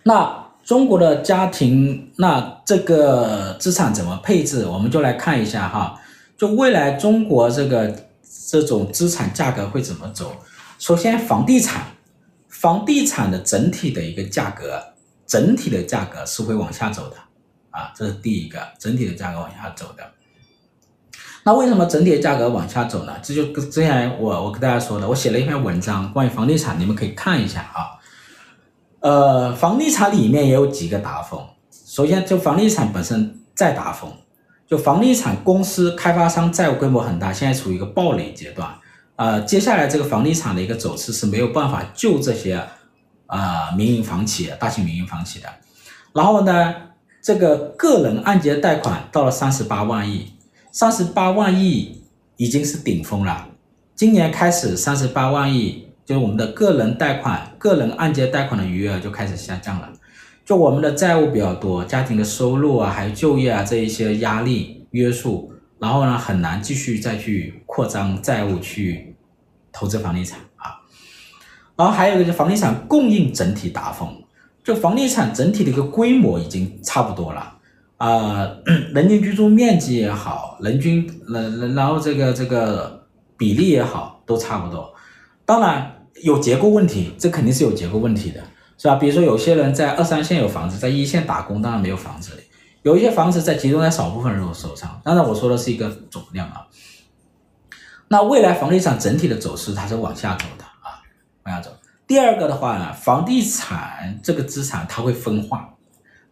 [0.04, 4.66] 那中国的家庭，那这个资产怎么配置？
[4.66, 6.00] 我们就来看一下哈，
[6.36, 7.94] 就未来中国这个。
[8.46, 10.36] 这种资产价格会怎么走？
[10.78, 11.86] 首先，房地产，
[12.48, 14.80] 房地产的整体的一个价格，
[15.26, 17.16] 整体的价格是会往下走的，
[17.70, 20.04] 啊，这是第一个，整体的价格往下走的。
[21.42, 23.14] 那为什么整体的价格往下走呢？
[23.22, 27.98] 这就之前我我跟大家说的，我写了一篇文章关于房地产，你们可以看一下啊。
[29.04, 31.38] 呃，房地产里面也有几个达峰，
[31.70, 34.10] 首先就房地产本身在达峰。
[34.66, 38.66] 就房地产公司开发商债务规模很大，现在处于一个暴雷阶段，
[39.16, 42.58] 呃，接下来这个房地产的一个走势是没有办法救这些、
[43.26, 45.50] 呃、民营房企、大型民营房企的。
[46.14, 46.74] 然后呢，
[47.20, 50.32] 这个个人按揭贷款到了三十八万亿，
[50.72, 52.02] 三十八万亿
[52.38, 53.48] 已经是顶峰了。
[53.94, 59.90] 今年开始，三十八万亿就是我们的个人贷款、个人按揭贷款的余额就开始下降了。
[60.44, 69.16] 就我们的债务比较多，家庭的收入啊，还有就业啊这一些压力约束，然后呢，很难继续再去扩张债务去
[69.72, 70.76] 投资房地产啊。
[71.76, 74.22] 然后还有一个就是房地产供应整体达峰，
[74.62, 77.56] 就房地产整体的一个规模已经差不多了
[77.96, 78.46] 啊，
[78.94, 83.06] 人均居住面积也好，人均人然后这个这个
[83.38, 84.92] 比例也好，都差不多。
[85.46, 85.93] 当然
[86.24, 88.40] 有结构问题，这肯定是有结构问题的，
[88.78, 88.94] 是吧？
[88.94, 92.38] 比如说有些人在二三线有房子，在一线打工，当然没有房子了。
[92.80, 96.66] 有一些房子在集中在少部分人手上，当然我说的是一个总量啊。
[98.08, 101.04] 那未来房地产整体的走势它是往下走的啊，
[101.44, 101.70] 往下走。
[102.06, 105.74] 第二个的话呢，房地产这个资产它会分化，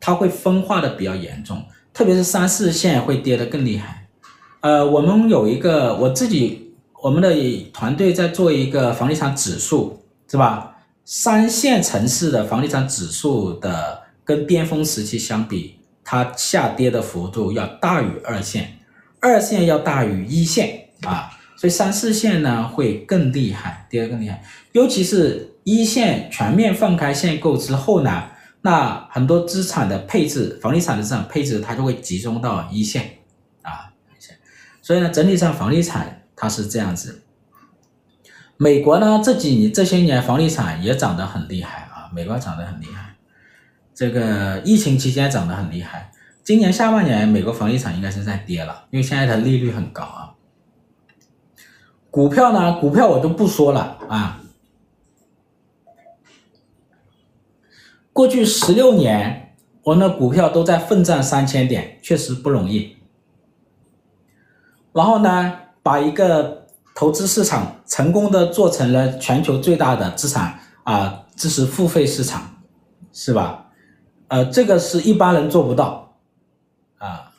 [0.01, 1.63] 它会分化的比较严重，
[1.93, 4.09] 特别是三四线会跌得更厉害。
[4.61, 6.72] 呃，我们有一个我自己
[7.03, 7.35] 我们的
[7.73, 10.77] 团队在做一个房地产指数，是吧？
[11.05, 18.79] 三线城市的房地产指数的跟巅峰时期相比，它下跌的幅度要大于二线，
[19.19, 21.29] 二线要大于一线啊。
[21.57, 24.41] 所以三四线呢会更厉害，跌得更厉害，
[24.71, 28.31] 尤其是一线全面放开限购之后呢，
[28.61, 33.19] 那很多资产的配置，房地产的资产配置它就会集中到一线
[33.63, 34.37] 啊，一线。
[34.81, 37.23] 所以呢，整体上房地产它是这样子。
[38.57, 43.15] 美国呢这几年这些年房地产也涨得很厉害啊，美国涨得很厉害，
[43.95, 46.11] 这个疫情期间涨得很厉害，
[46.43, 50.35] 今年下半年美国房地产应该是在跌了，因为现在的利率很高啊。
[52.11, 52.81] 股票呢？
[52.81, 54.43] 股票我就不说了啊。
[58.13, 62.97] 过去十六年，我们的股票都在奋战三千点，确实不容易。
[64.93, 72.43] 然后呢，把一个投资市场成功的做成了全球最大的资产啊，知识付费市场，
[73.13, 73.67] 是吧？
[74.29, 76.17] 呃，这个是一般人做不到
[76.99, 77.33] 啊。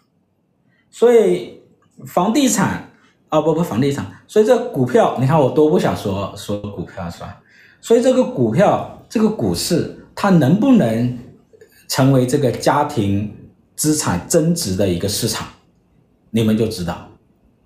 [0.89, 1.61] 所以
[2.05, 2.89] 房地产。
[3.29, 7.41] 啊不不，房地产，所以这股票，你看我多不想说说股票是吧？
[7.81, 11.17] 所以这个股票，这个股市，它能不能
[11.87, 13.35] 成为这个家庭
[13.75, 15.47] 资产增值的一个市场，
[16.29, 17.07] 你们就知道，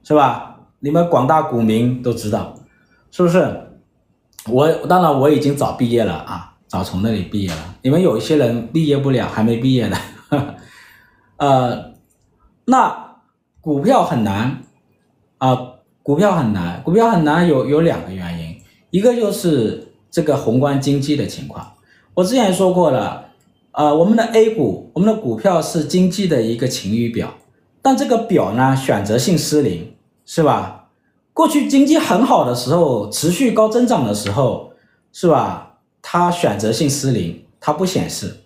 [0.05, 0.56] 是吧？
[0.87, 2.55] 你们广大股民都知道，
[3.11, 3.45] 是不是？
[4.49, 7.75] 我当然我已经早毕业了啊，早从那里毕业了。
[7.81, 9.97] 你们有一些人毕业不了，还没毕业呢。
[11.35, 11.91] 呃，
[12.63, 13.17] 那
[13.59, 14.63] 股票很难。
[15.39, 18.55] 啊，股票很难，股票很难有有两个原因，
[18.89, 21.73] 一个就是这个宏观经济的情况。
[22.13, 23.25] 我之前说过了，
[23.73, 27.33] 呃，我们的 A 股，我们的股票是经济的一个晴雨表，
[27.81, 29.93] 但这个表呢，选择性失灵，
[30.27, 30.89] 是吧？
[31.33, 34.73] 过去经济很好的时候，持续高增长的时候，
[35.13, 35.77] 是吧？
[36.01, 38.41] 它选择性失灵，它不显示。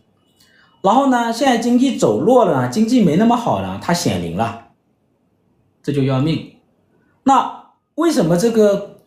[0.81, 4.67] 然后呢，现在经济走弱了，经济没那么好了，它显灵了，
[5.81, 6.53] 这就要命。
[7.23, 8.97] 那为什么这个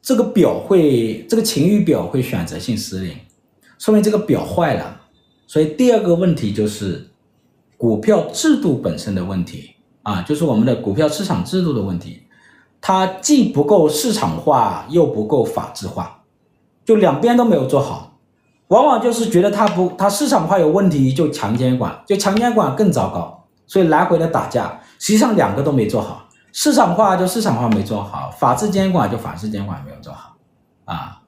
[0.00, 3.16] 这个表会这个晴雨表会选择性失灵？
[3.78, 5.00] 说明这个表坏了。
[5.48, 7.10] 所以第二个问题就是
[7.76, 9.71] 股票制度本身的问题
[10.02, 12.24] 啊，就是我们的股票市场制度的问题，
[12.80, 16.22] 它既不够市场化，又不够法治化，
[16.84, 18.18] 就两边都没有做好，
[18.68, 26.28] 往往就是觉得它不它市场化有问题，就强监管，就强监管更糟糕，所以来回的打架，实际上两个都没做好。
[26.52, 30.34] 市场化就市场化没做好，法治监管就法治监管没有做好，
[30.84, 31.22] 啊，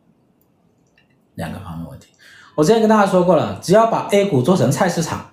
[1.34, 2.08] 两个方面问题。
[2.56, 5.24] 我之前跟大家说过了，只要把 A 股做成菜市场，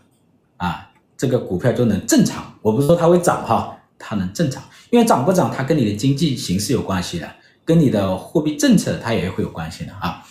[1.21, 2.51] 这个股票就能正常。
[2.63, 7.31] 我不是说它会涨哈，它能正常，因为涨不涨它跟你的经济形势有关系的，
[7.63, 10.25] 跟你的货币政策它也会有关系的啊。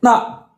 [0.00, 0.48] 那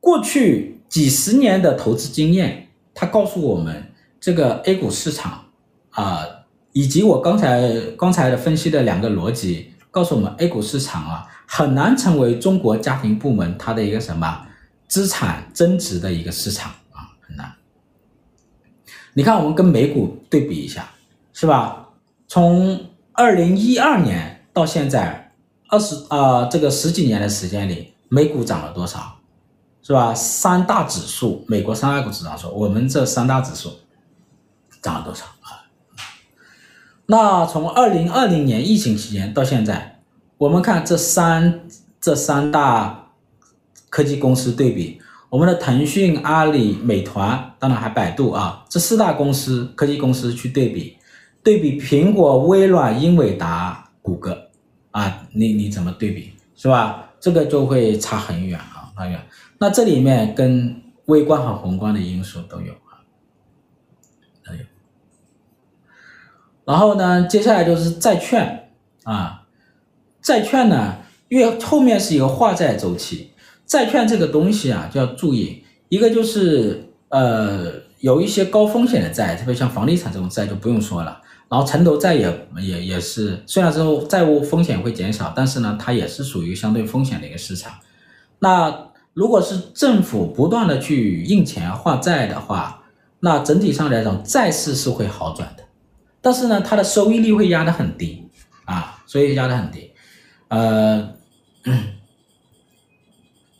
[0.00, 5.44] 过去几十年的投资经验，它告诉我们，这个 A 股市场
[5.90, 6.24] 啊。
[6.72, 14.46] 以及我刚才刚才的分析的两个逻辑，告诉我们 A 股市场啊，很难成为中国家庭部门它的一个什么
[14.86, 17.50] 资产增值的一个市场啊，很难。
[19.18, 20.90] 你看，我们跟美股对比一下，
[21.32, 21.88] 是吧？
[22.28, 22.78] 从
[23.12, 25.32] 二零一二年到现在
[25.68, 29.16] 二十啊这个十几年的时间里，美股涨了多少？
[29.82, 30.14] 是吧？
[30.14, 33.70] 三大指数，美国三大股指数，我们这三大指数
[34.82, 35.24] 涨了多少？
[37.06, 40.02] 那从二零二零年疫情期间到现在，
[40.36, 41.62] 我们看这三
[41.98, 43.12] 这三大
[43.88, 50.96] 科技公司对比，我们的腾讯、阿里、美团，当然还百度啊，这四大公司科技公司去对比，
[51.42, 54.50] 对比苹果、微软、英伟达、谷歌，
[54.92, 57.10] 啊，你你怎么对比是吧？
[57.18, 59.20] 这个就会差很远啊，很远。
[59.58, 63.02] 那这里面跟微观和宏观的因素都有啊，
[64.44, 64.60] 都有。
[66.64, 68.70] 然后呢，接下来就是债券
[69.02, 69.44] 啊，
[70.22, 70.96] 债券呢，
[71.28, 73.32] 因为后面是一个化债周期，
[73.66, 87.72] 债券这个东西啊，就要注意，一个就是呃，有一些高风险的债，特别像房地产这种债就不用说了，然后城投债也也也是，虽然说债务风险会减少，但是呢，它也是属于相对风险的一个市场。
[88.38, 92.84] 那如果是政府不断的去印钱化债的话，
[93.20, 95.64] 那整体上来讲，债市是会好转的，
[96.20, 98.22] 但是呢，它的收益率会压得很低。
[98.66, 99.92] 啊，所以压得很低。
[100.48, 101.10] 呃，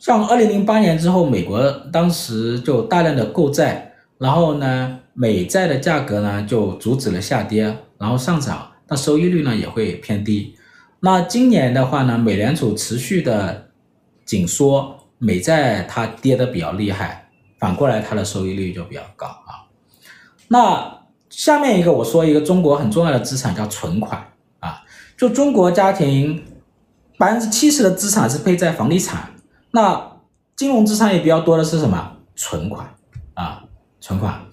[0.07, 10.55] 像二零零八年之后，美国当时就大量的购债，然后呢，美债的价格呢就阻止了下跌，然后上涨，那收益率呢也会偏低。
[11.01, 13.67] 那今年的话呢，美联储持续的
[14.23, 17.27] 紧缩，美债它跌得比较厉害，
[17.59, 19.67] 反过来它的收益率就比较高啊。
[20.47, 24.25] 那下面一个我说一个中国很重要的资产叫存款
[24.61, 24.83] 啊，
[25.17, 26.41] 就中国家庭。
[27.19, 29.31] 百分之七十的资产是配在房地产，
[29.77, 30.17] 那
[30.55, 32.13] 金融资产也比较多的是什么？
[32.35, 32.95] 存款
[33.35, 33.61] 啊，
[34.01, 34.43] 存款。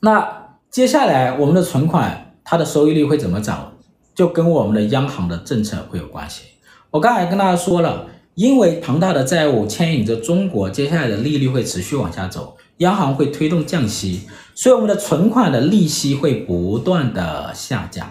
[0.00, 3.72] 那接下来我们的存款它的收益率会怎么涨？
[4.14, 6.42] 就跟我们的央行的政策会有关系。
[6.90, 18.06] 我刚才跟大家说了，因为庞大的债务牵引着中国接下来的利率会持续往下走，央行会推动降息，所以我们的存款的利息会不断的下降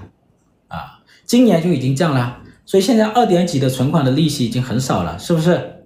[0.69, 2.39] 啊，今年就已经降了。
[2.65, 5.85] 所以现在二点几的存款的利息已经很少了，是不是？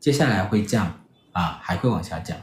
[0.00, 1.00] 接下来会降
[1.32, 2.36] 啊，还会往下降。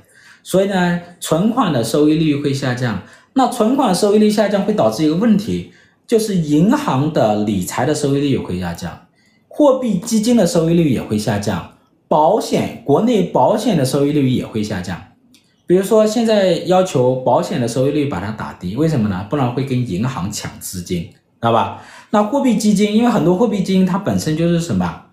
[0.44, 3.02] 所以呢，存款的收益率会下降。
[3.34, 5.74] 那存款收益率下降会导致一个问题，
[6.08, 9.08] 就是银行的理财的收益率也会下降，
[9.50, 11.74] 货币基金的收益率也会下降，
[12.08, 15.02] 保险国内保险的收益率也会下降。
[15.68, 19.26] 比如说现在要求保险的收益率把它打低，为什么呢？
[19.30, 21.82] 不然会跟银行抢资金，知道吧？
[22.12, 25.04] 那货币基金，因为很多货币基金它本身就是什么，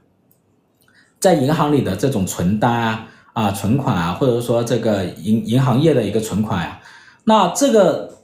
[1.18, 6.80] 在银行里的这种存单啊、啊存款啊，或者说这个银银行业的一个存款、啊，
[7.24, 8.22] 那这个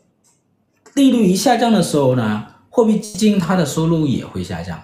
[0.94, 4.80] 利率一下降的时候呢，货币基金它的收入也会下降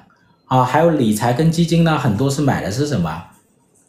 [0.47, 0.65] 啊。
[0.65, 3.25] 还有理财跟基金呢，很多是买的是什么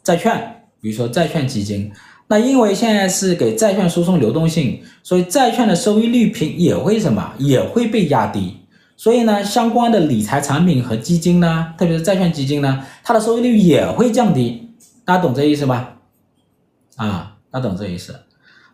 [0.02, 1.90] 债券，比如说债券基金。
[2.28, 8.65] 那因为现在是给债券输送流动性，所以债券的收益率平也会什么，也会被压低。
[8.96, 14.74] 所以呢，相关的理财产品和基金呢，特别是债券基金呢，它的收益率也会降低。
[15.04, 15.98] 大家懂这意思吧？
[16.96, 18.18] 啊，大家懂这意思。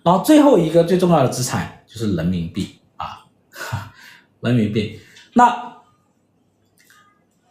[0.04, 3.26] 然后最后一个最重要的资产就是人民币啊，
[4.40, 5.00] 人民币。
[5.34, 5.74] 那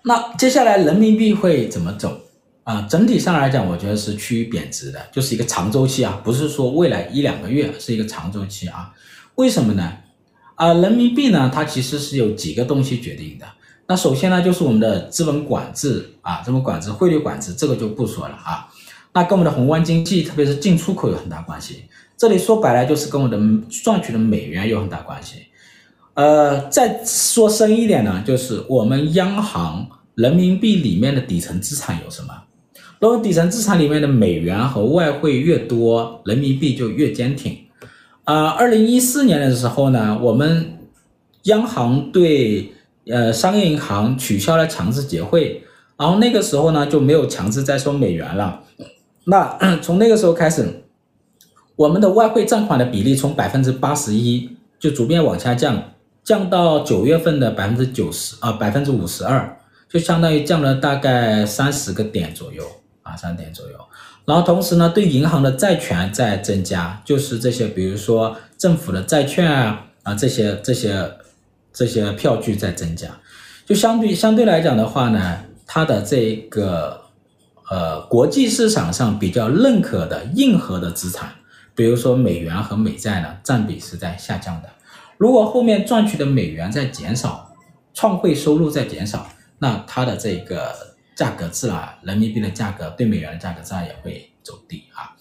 [0.04, 2.22] 那接下来人民币会怎么走
[2.64, 2.88] 啊？
[2.90, 8.94] 整体上来讲，我觉得是趋于贬值的，就是一个长周期啊，不是说未来一两个月，是一个长周期啊。
[9.36, 9.98] 为什么呢？
[10.62, 13.46] 啊，人民币呢，它其实是有几个东西决定的。
[13.88, 18.70] 那首先呢，就是我们的资本管制啊，资本管制、汇率管制，这个就不说了啊。
[19.12, 21.86] 那跟我们的宏观经济，特别是进出口有很大关系。
[22.16, 25.38] 这里说白了就是跟我们的赚取的美元有很大关系。
[26.14, 32.28] 呃，再说深一点呢，就是我们央行人民币里面的底层资产有什么？
[33.00, 37.58] 如果底层资产里面的美元和外汇越多，人民币就越坚挺。
[38.32, 40.78] 啊，二零一四年的时候呢，我们
[41.44, 42.72] 央行对
[43.06, 45.62] 呃商业银行取消了强制结汇，
[45.98, 48.62] 然后那个时候呢就没有强制再收美元了。
[49.26, 50.86] 那从那个时候开始，
[51.76, 55.92] 我们的外汇占款的比例从百分之八十一就逐渐往下降，
[56.24, 59.58] 降到九月份的百分之九十啊，百分之五十二，
[59.90, 62.64] 就相当于降了大概三十个点左右
[63.04, 63.74] 啊，三点左右。
[64.24, 71.12] 然后同时呢，对银行的债权在增加，就是这些，比如说政府的债券啊啊这些这些
[71.74, 73.10] 这些票据在增加，
[73.66, 77.02] 就相对相对来讲的话呢，它的这个
[77.70, 81.30] 呃国际市场上比较认可的硬核的资产，
[81.74, 84.70] 比如说美元和美债呢，占比是在下降的。
[85.18, 87.56] 如果后面赚取的美元在减少，
[87.94, 90.91] 创汇收入在减少，那它的这个。
[91.22, 95.14] 价格自然，人民币的价格对美元的价格自然也会走低啊。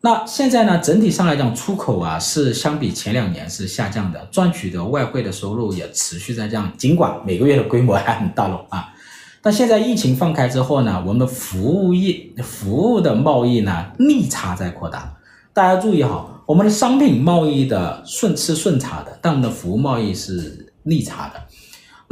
[0.00, 8.92] 那现在呢，整体上来讲，出口啊是相比前两年是下降的，赚取的外汇的收入也持续在降，尽管每个月的规模还很大了啊。
[9.40, 15.16] 但现在疫情放开之后呢，我们服务业服务的贸易呢逆差在扩大。
[15.52, 21.40] 大家注意哈，我们的商品贸易的顺吃顺差的，但我们的服务贸易是逆差的。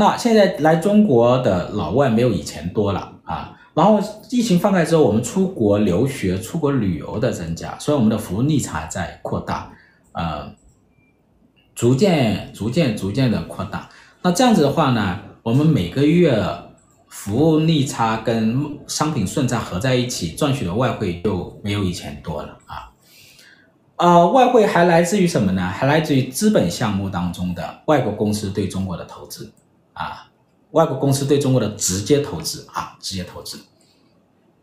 [0.00, 9.70] 那现在来中国的老外没有以前多了啊，然后疫情放开之后，我们出国留学、出国旅游的增加，所以我们的服务逆差在扩大，
[10.12, 10.50] 呃，
[11.74, 13.90] 逐渐、逐渐、逐渐的扩大。
[14.22, 16.42] 那这样子的话呢，我们每个月
[17.08, 22.88] 服务逆差跟商品顺差合在一起，赚取的外汇就没有以前多了啊。
[23.96, 25.60] 呃，外汇还来自于什么呢？
[25.60, 29.52] 还来自于资本项目当中的外国公司对中国的投资
[29.92, 30.30] 啊，
[30.72, 33.58] 外国公司对中国的直接投资啊，直接投资。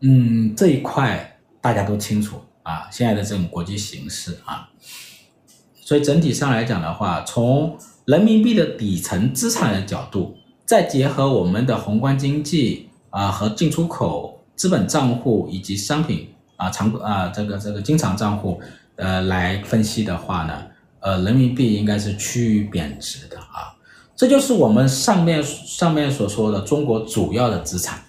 [0.00, 4.68] 嗯，这一块大家都清楚啊，现在的这种国际形势啊，
[5.74, 18.60] 所以整体上来讲的话，从人民币的底层资产的角度，再结合我们的宏观经济啊和进出口资本账户以及商品啊长啊这个这个经常账户。
[19.00, 20.66] 呃，来分析的话呢，
[20.98, 23.70] 呃，人民币应该是趋于贬值的啊，
[24.18, 28.00] 这就是我们上面上面所说的中国主要的资产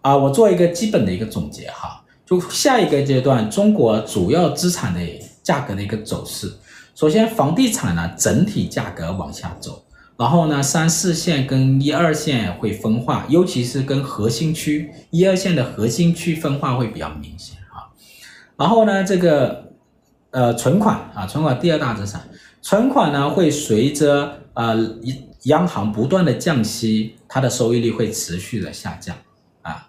[0.00, 0.16] 啊。
[0.16, 5.00] 我做一个基本的一个总结哈，就下一个阶段中国主要资产的
[5.42, 6.50] 价格的一个走势。
[6.94, 9.84] 首先，房地产呢整体价格往下走，
[10.16, 17.92] 然后呢，三四线跟一二线会分化，尤其是跟核心区一二线的核心区分化会比较明显啊。
[18.56, 19.68] 然后呢，这个。
[20.32, 22.22] 呃，存款啊，存款第二大资产，
[22.62, 25.12] 存款呢会随着呃一
[25.44, 29.16] 央行不断的降息，它的收益率会持续的下降
[29.62, 29.88] 啊。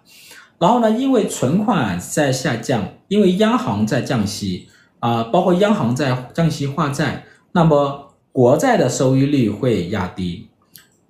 [0.58, 4.68] 然后呢，因为存款在下降，因为央行在降息
[5.00, 10.48] 啊，包括央行在降息化债，那么国债的收益率会压低，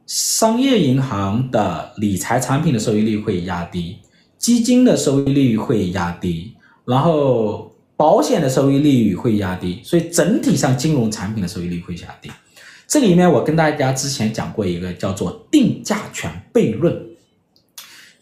[0.06, 3.98] 商业银行的理财产品的收益率会压低，
[4.38, 7.70] 基金的收益率会压低，然后。
[7.94, 12.32] 保险的收益率会压低，所以整体上金融产品的收益率会下跌。
[12.92, 16.94] 这里面我跟大家之前讲过一个叫做定价权悖论，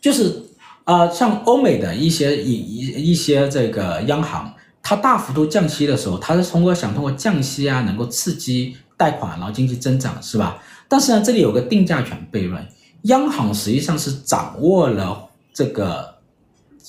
[0.01, 0.45] 就是、
[0.85, 10.62] 呃，像欧美的一些一一一些这个央行，它大幅度降息的时候，它是通过想通过降息啊，能够刺激贷款，然后经济增长，是吧？
[10.87, 12.64] 但是呢，这里有个定价权悖论，
[13.03, 16.14] 央行实际上是掌握了这个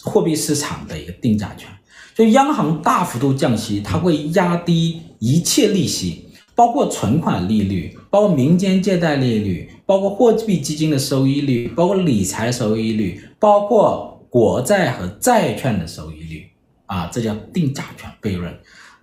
[0.04, 1.68] 货币市场的一个定价权。
[2.14, 6.28] 就央行大幅度降息，它会压低一切利息，
[6.62, 16.46] 包括存款利率，包括民间借贷利率，包括货币基金的收益率，包括理财收益率，包括国债和债券的收益率，
[16.86, 18.54] 啊，这叫定价权悖论。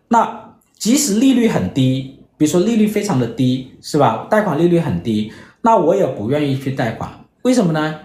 [0.07, 4.29] 那即使利率很低，比如说利率非常的低，是吧？
[4.31, 5.33] 贷款利率很低，
[5.63, 7.11] 那我也不愿意去贷款，
[7.43, 7.97] 为什么呢？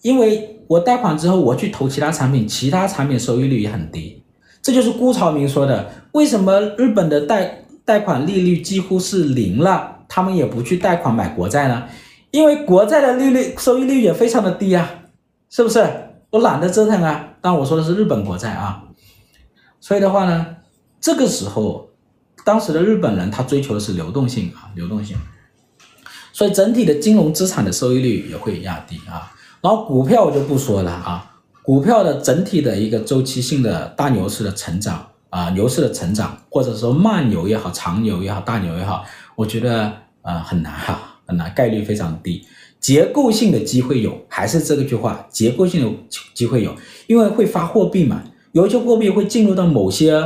[0.00, 4.22] 因为我贷款之后，我去投其他产品，其他产品收益率也很低。
[4.62, 11.84] 这就是辜朝明说的，为什么日本的贷贷款利率几乎是零了，他们也不去贷款买国债呢？
[12.30, 14.88] 因为国债的利率收益率也非常的低啊，
[15.50, 15.84] 是不是？
[16.30, 17.30] 我懒得折腾啊。
[17.40, 18.84] 但我说的是日本国债啊。
[19.80, 20.46] 所以的话呢，
[21.00, 21.90] 这个时候，
[22.44, 25.16] 当时的日本人他追求的是流动性啊，流动性。
[26.32, 29.30] 所以整体的金融资产的收益率也会压低啊。
[29.60, 31.28] 然后股票我就不说了啊。
[31.62, 39.02] 股票的整体的一个周期性的大牛市的成长啊，牛市的成长，或者说慢牛也好，长牛也好，大牛也好，
[39.34, 42.44] 我觉得呃很难哈，很难，概率非常低。
[42.78, 45.90] 结构性的机会有，还是这个句话，结构性的
[46.34, 46.76] 机会有，
[47.06, 48.22] 因为会发货币嘛，
[48.52, 50.22] 有些货币会进入到某些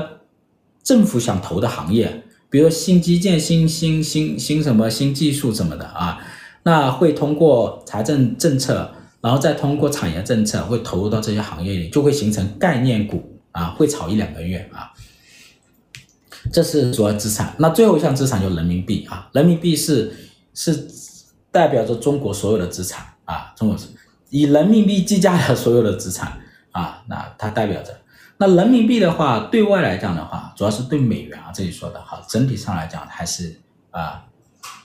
[0.82, 6.18] 政府想投的行业，比如新基建、新新新新什么新技术什么的啊，
[6.64, 8.90] 那会通过财政政策。
[9.22, 14.92] 然后再通过产业政策会投入到这些行业里，就会形成概念股啊，会炒一两个月啊。
[16.52, 17.54] 这是主要资产。
[17.58, 20.12] 那最后一项资产就是人民币啊，人民币是
[20.54, 20.88] 是
[21.50, 23.86] 代表着中国所有的资产啊，中国是
[24.30, 26.40] 以人民币计价的所有的资产
[26.72, 27.96] 啊，那它代表着。
[28.38, 33.58] 那人民币的话，对外来讲的话，主要是对美元啊这里说的哈，整体上来讲还是
[33.90, 34.24] 啊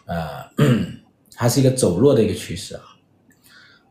[0.05, 0.45] 呃
[1.35, 2.81] 还是一个走弱的一个趋势啊。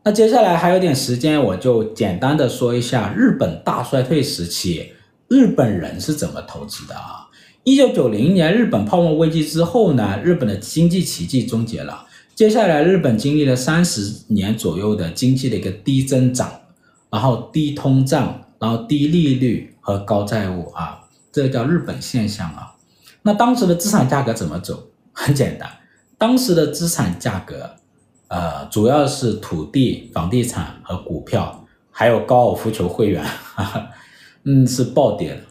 [0.03, 4.93] 那接下来还有点时间，我就简单的说一下日本大衰退时期
[5.27, 7.27] 日本人是怎么投资的啊。
[7.63, 12.07] 一九九零年日本泡沫危机之后呢，日本的经济奇迹终结了。
[12.33, 16.51] 接下来日本经历了三十年左右的经济的一个低增长，
[17.11, 21.01] 然后低通胀，然后低利率和高债务啊，
[21.31, 22.73] 这叫日本现象啊。
[23.21, 24.87] 那当时的资产价格怎么走？
[25.13, 25.69] 很简单，
[26.17, 27.69] 当时的资产价格。
[28.29, 33.89] 呃，主要是土地、房地产和股票，还有高尔夫球会员，哈哈，
[34.45, 35.41] 嗯，是暴跌的。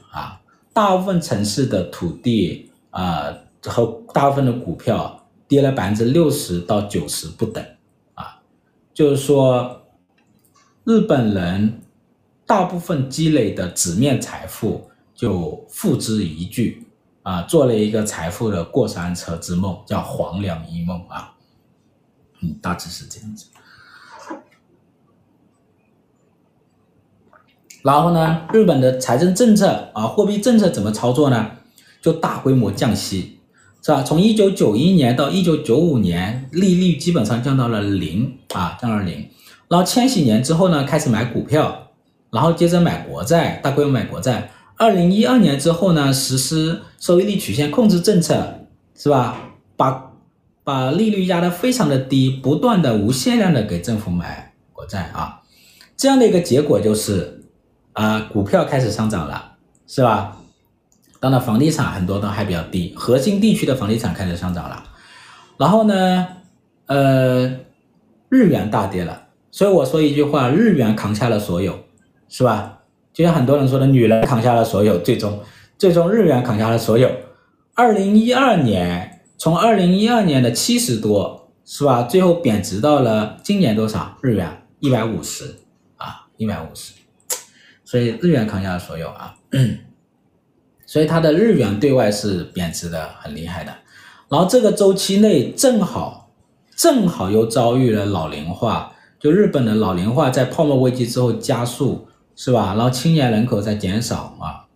[0.81, 7.63] 大部分城市的土地啊、和大部分的股票跌了百分之六十到九十不等
[8.15, 8.41] 啊。
[8.95, 9.83] 就是说，
[10.85, 11.83] 日本人
[12.47, 16.83] 大部分积累的纸面财富就付之一炬
[17.25, 21.35] 啊，做了一个财富的过山车之梦，叫黄粱一梦啊。
[22.41, 23.45] 嗯，大致是这样子。
[27.83, 31.51] 然后呢，日本的财政政策啊，货币政策怎么操作呢？
[32.03, 33.39] 就大规模降息，
[33.83, 34.03] 是吧？
[34.03, 39.29] 从一九九一年到一九九五年，利率基本上降到了零啊，降到了零。
[39.69, 41.89] 然后千禧年之后呢，开始买股票，
[42.31, 44.51] 然后接着买国债，大规模买国债。
[44.77, 48.61] 二零一二年之后呢，实施收益率曲线控制政策，
[48.97, 49.37] 是吧？
[49.77, 50.13] 把
[50.65, 55.41] 把利率压得非常的低，不断的无限量的给政府买国债啊，
[55.97, 57.40] 这样的一个结果就是，
[57.93, 59.53] 啊、股票开始上涨了，
[59.87, 60.37] 是吧？
[61.19, 64.83] 当然，房地产很多都还比较低，核心地区的房地产开始上涨了，
[65.59, 66.27] 然后呢，
[66.87, 67.47] 呃，
[68.31, 69.25] 日元大跌了。
[69.51, 71.79] 所以我说一句话，日元扛下了所有，
[72.29, 72.79] 是吧？
[73.13, 75.41] 就像很多人说的，女人扛下了所有，最终，
[75.77, 77.11] 最终日元扛下了所有。
[77.75, 82.05] 二零一二年，从二零一二年的七十多，是吧？
[82.05, 84.17] 最后贬值到了今年多少？
[84.23, 85.57] 日元一百五十
[85.97, 86.95] 啊，一百五十。
[87.91, 89.35] 所以日元扛下了所有啊，
[90.87, 93.75] 所以它的日元对外是贬值的很厉害的。
[94.29, 96.31] 然后这个周期内正好，
[96.77, 98.93] 正好又遭遇了老龄化。
[99.19, 102.75] 就日本的老龄化在泡沫危机之后加速，是吧？
[102.77, 104.71] 然后青年人口在减少啊，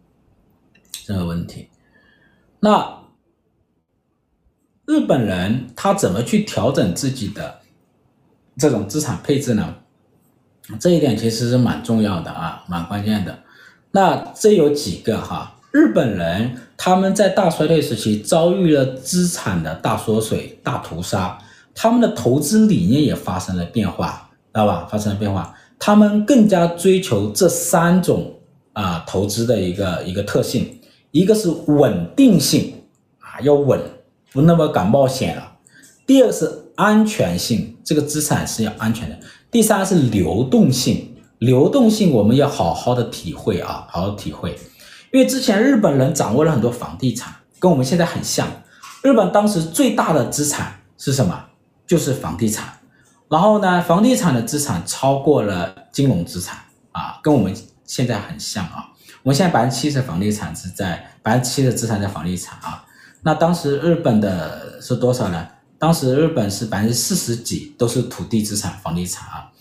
[1.07, 1.69] 这个问题。
[2.59, 2.99] 那
[4.87, 7.61] 日本人他怎么去调整自己的
[8.59, 9.77] 这种资产配置呢？
[10.79, 13.39] 这一点其实是蛮重要的啊，蛮关键的。
[13.93, 15.57] 那这有几个哈？
[15.71, 21.39] 日本人他们在大衰退时期遭遇了资产的大缩水、大屠杀，
[21.75, 24.31] 他们的投资理念也发生了变化。
[24.55, 24.87] 知道吧？
[24.89, 28.33] 发生了变化，他们更加追求这三种
[28.73, 30.79] 啊投资的一个一个特性，
[31.11, 32.73] 一个是稳定性
[33.19, 33.81] 啊，要稳，
[34.33, 35.57] 不那么敢冒险了。
[36.07, 39.19] 第二是安全性，这个资产是要安全的。
[39.51, 44.59] 第三是流动性，流动性我们要好好的体会啊，好好体会。
[45.13, 48.49] 因为之前日本人掌握了很多房地产，跟我们现在很像。
[49.03, 51.45] 日本当时最大的资产是什么？
[51.87, 52.79] 就是房地产。
[53.29, 56.59] 然后呢，房地产的资产超过了金融资产
[56.93, 57.55] 啊，跟我们
[57.85, 58.91] 现在很像啊。
[59.23, 62.85] 我们现在百分之七十的房地产是在百分之七的资产在房地产啊。
[63.23, 65.47] 那当时日本的是多少呢？
[65.85, 69.53] 当时日本是百分之四十几都是土地资产房地产啊。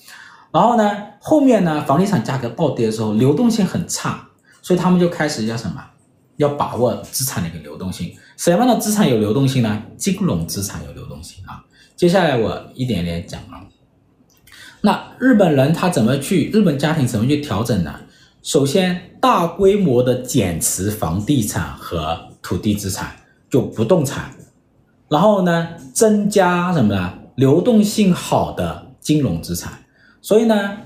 [0.53, 4.25] 然后呢，后面呢，房地产价格暴跌的时候，流动性很差，
[4.61, 5.83] 所以他们就开始要什么？
[6.37, 8.15] 要把握资产的一个流动性。
[8.37, 9.83] 什么样的资产有流动性呢？
[9.97, 11.61] 金融资产有流动性啊。
[11.97, 13.59] 接下来我一点点讲啊，
[14.79, 16.49] 那日本人他怎么去？
[16.51, 17.99] 日本家庭怎么去调整呢？
[18.41, 23.13] 首先，大规模的减持房地产和土地资产，
[23.49, 24.33] 就不动产，
[25.13, 27.13] 然后呢，增加什么呢？
[27.35, 29.71] 流动性好的金融资产。
[30.23, 30.77] 所以呢，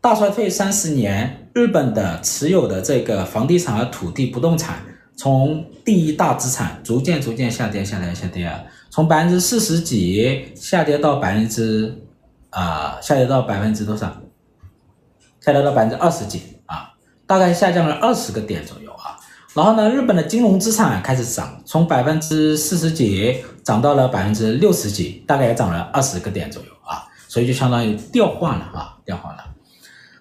[0.00, 4.80] 大衰退三十年，日本的持有的这个房地产和土地不动产，
[5.14, 8.50] 从第一大资产逐渐逐渐下跌，下跌，下跌。
[8.90, 11.96] 从百分之四十几下跌到百分之
[12.50, 14.06] 啊，下跌到百分之多少？
[15.40, 16.90] 下跌到百分之二十几啊，
[17.24, 18.85] 大概下降了二十个点左右。
[19.56, 27.08] 然后呢，日本的金融资产开始涨，从百分之四十几涨到了百分之六十几，大概也涨了二十个点左右啊。
[27.26, 29.44] 所以就相当于调换了啊，调换了。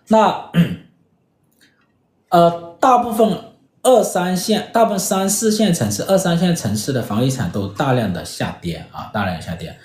[0.08, 0.50] 那
[2.30, 3.52] 呃，大部分。
[3.88, 9.78] 二三线，大部分三四线城市、二三线城市的房地产都大量的下跌啊，大量下跌。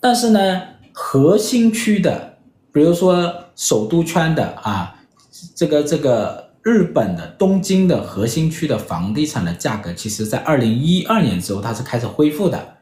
[0.00, 2.34] 但是呢，核心区的，
[2.70, 4.94] 比如说首都圈的啊，
[5.56, 12.76] 这个这个日本的东京的核心区的房地产的价格，其实在二零一二年之后它是开始恢复的。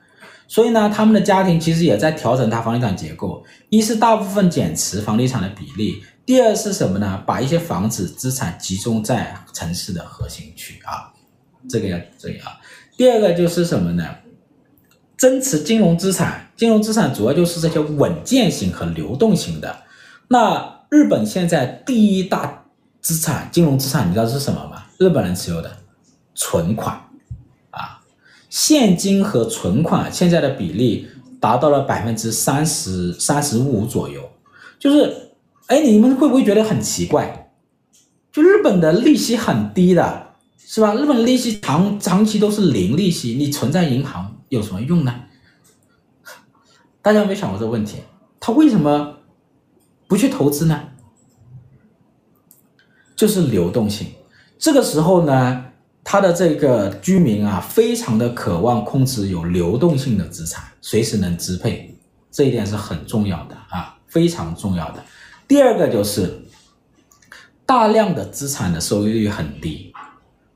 [0.48, 6.02] 所以呢，他们的家庭其实也在调整它房地产结构，一是大部分减持房地产的比例。
[6.24, 7.22] 第二是什么呢？
[7.24, 11.14] 把一些房子资产集中在城市的核心区啊，
[11.68, 12.58] 这个要注意啊。
[12.96, 14.04] 第二个就是什么呢？
[15.16, 19.84] 增持金融资产，金融资产主要就是这些稳健型和流动型的。
[20.26, 22.64] 那日本现在第一大
[23.06, 24.82] 资产，金融资产，你知道是什么吗？
[24.98, 25.76] 日本人持有的
[26.34, 27.00] 存款
[27.70, 28.02] 啊，
[28.50, 31.06] 现金和存款现在的比例
[31.38, 34.28] 达到了百分之三十三十五左右，
[34.80, 35.22] 就是。
[35.68, 37.50] 哎，你们会不会觉得很奇怪？
[38.30, 40.94] 就日本的利息很低的，是吧？
[40.94, 45.12] 日本利息长长期都是零利息，你存在银行有什么用呢？
[47.02, 47.98] 大家有没有想过这个问题？
[48.38, 49.16] 他为什么
[50.06, 50.85] 不去投资呢？
[53.16, 54.06] 就是流动性。
[54.58, 55.64] 这个时候呢，
[56.04, 61.92] 他的这个居民啊，非常的渴望控制有流动性的资产，随时能支配，
[62.30, 65.02] 这一点是很重要的啊，非常重要的。
[65.48, 66.42] 第二个就是
[67.64, 69.92] 大量的资产的收益率很低，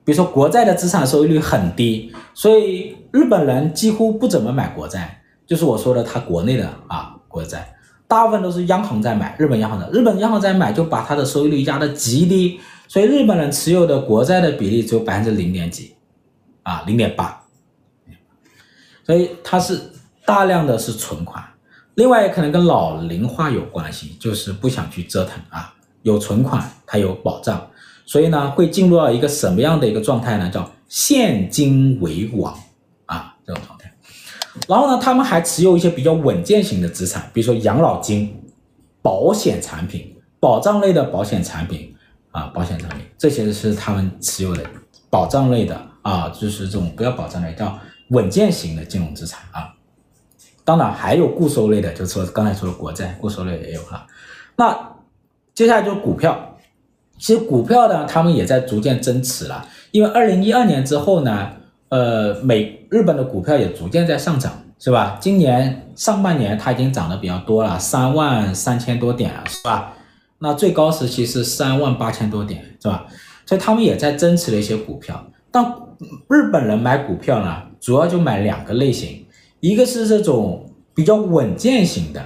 [0.05, 7.73] 比比如说国债的资产收益率很低，所以日本人几乎不怎么买国债，就是我说的他国内的啊国债，
[8.11, 12.59] 大部分都是央行在买，日本央行的，日本央行在买就把它的收益率压得极低，
[12.89, 15.95] 所以日本人持有的国债的比例只有百分之零点几，
[16.65, 17.41] 啊零点八，
[19.07, 19.81] 所以它是
[20.25, 21.41] 大量的是存款，
[21.95, 27.65] 另外也可能跟老龄化有关系，就是不想去折腾啊，有存款它有保障。
[28.07, 30.51] 所以呢，会进入到一个什么样的一个状态呢？
[30.53, 32.53] 叫现金为王
[33.07, 33.80] 啊，这种状。
[34.69, 38.41] 然后呢，他们还持有一些比较稳健型的资产，比如说养老金、
[39.03, 41.95] 保险产品、保障类的保险产品
[42.31, 44.63] 啊，保险产品这些是他们持有的
[45.09, 47.79] 保障类的啊，就是这种不要保障类，叫
[48.11, 49.75] 稳健型的金融资产啊。
[50.65, 54.07] 当然还有固收类的，就是说刚才说的国债，固收类也有哈。
[54.57, 54.97] 那
[55.55, 56.47] 接下来就是股票。
[57.19, 61.51] 其实股票呢，他们也在逐渐增持了，因为二零一二年之后呢，
[61.91, 65.17] 呃，美日本的股票也逐渐在上涨，是吧？
[65.21, 69.93] 今年上半年它已经涨得比较多了，三万三千多点了，是吧？
[70.41, 73.07] 那最高时期是三万八千多点，是吧？
[73.47, 75.25] 所以他们也在增持了一些股票。
[75.53, 75.65] 但
[76.29, 79.25] 日本人买股票呢，主要就买两个类型，
[79.61, 82.25] 一个是这种比较稳健型的，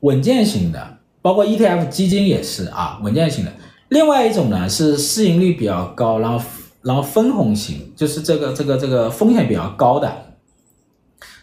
[0.00, 3.52] 稳健型的，包括 ETF 基金也是啊，稳健型的。
[3.88, 6.44] 另外一种呢是市盈率比较高，然后
[6.82, 10.12] 然后分红型，就是这个这个这个风险比较高的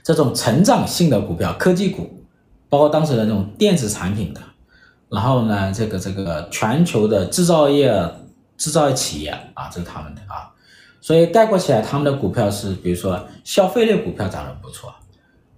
[0.04, 2.26] 这种成长性的股票，科技股，
[2.68, 4.42] 包括当时的那种电子产品的，
[5.10, 7.94] 然后呢这个这个全球的制造业
[8.58, 10.52] 制造业企业啊，这是他们的啊，
[11.00, 14.94] 所以概括起来，他们的股票是比如说消费类股票涨得不错，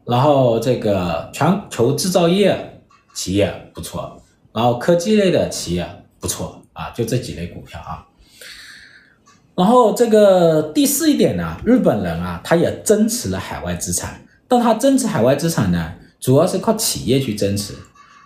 [0.05, 4.21] 然后这个全球制造业企业不错，
[4.53, 6.57] 然后科技类的企业不错。
[6.73, 8.07] 啊，就这几类股票啊，
[9.55, 17.73] 然后这个第四一点呢，日本人啊，他也增持了海外资产，但他增持海外资产呢，主要是靠企业去增持，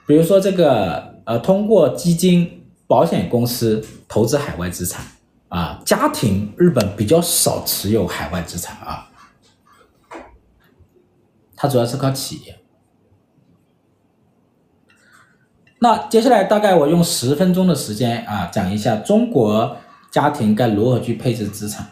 [0.06, 5.04] 比如说这个呃，通过基金、保险公司投资海外资产
[5.50, 9.10] 啊，家庭日本比较少持有海外资产啊，
[11.56, 12.56] 它主要是靠企业。
[15.80, 19.76] 那接下来大概我用十分钟的时间啊，讲一下中国
[20.16, 21.86] 家庭该如何去配置资产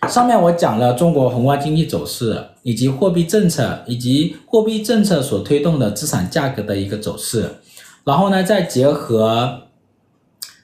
[0.00, 0.08] 了。
[0.08, 7.56] 上面我讲了中国宏观经济走势，以及货币政策，以及货币政策所推动的资产价格的一个走势，
[8.04, 9.64] 然后呢，再结合，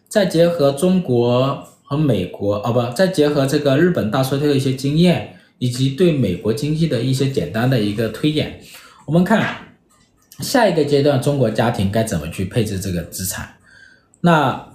[0.09, 8.63] 再结合中国和美国，哦不，再结合这个日本大衰退的一些经验，以及对美国经济的一些简单的一个推演，
[9.05, 9.59] 我们看。
[10.39, 13.57] 下一个阶段，中国家庭该怎么去配置这个资产？
[14.23, 14.72] 那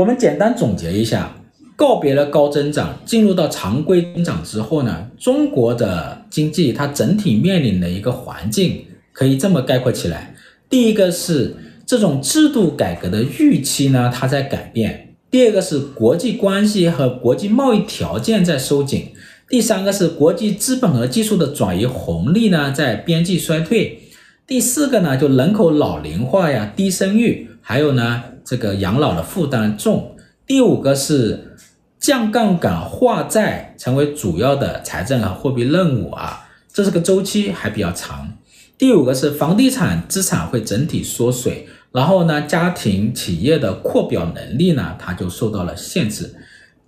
[0.00, 1.30] 我们简单总结一下，
[1.76, 8.82] 告别了高增长，进入到常规增长之后呢，中国的经济它整体面临的一个环境，
[9.12, 10.34] 可以这么概括起来：
[10.70, 14.90] 第一个是这种制度改革的预期呢，它在改变；
[15.30, 19.08] 第二个是国际关系和国际贸易条件在收紧。
[19.50, 24.00] 第三个是国际资本和技术的转移红利呢，在边际衰退。
[24.46, 30.16] 第四个呢，就人口老龄化呀，低生育，还有呢，这个养老的负担重。
[30.46, 31.56] 第五个是
[31.98, 38.32] 降杠杆化债成为主要的财政和货币任务啊，这是个周期还比较长。
[38.76, 46.34] 第五个是房地产资产会整体缩水，然后呢，家庭企业的扩表能力呢，它就受到了限制。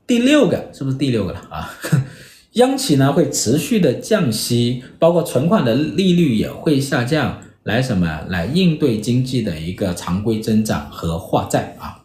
[0.07, 1.71] 第六个是不是第六个了啊？
[2.55, 8.25] 央企呢会持续的降息，包括存款的利率也会下降，来什么？
[8.29, 12.05] 来应对经济的一个常规增长和化债啊。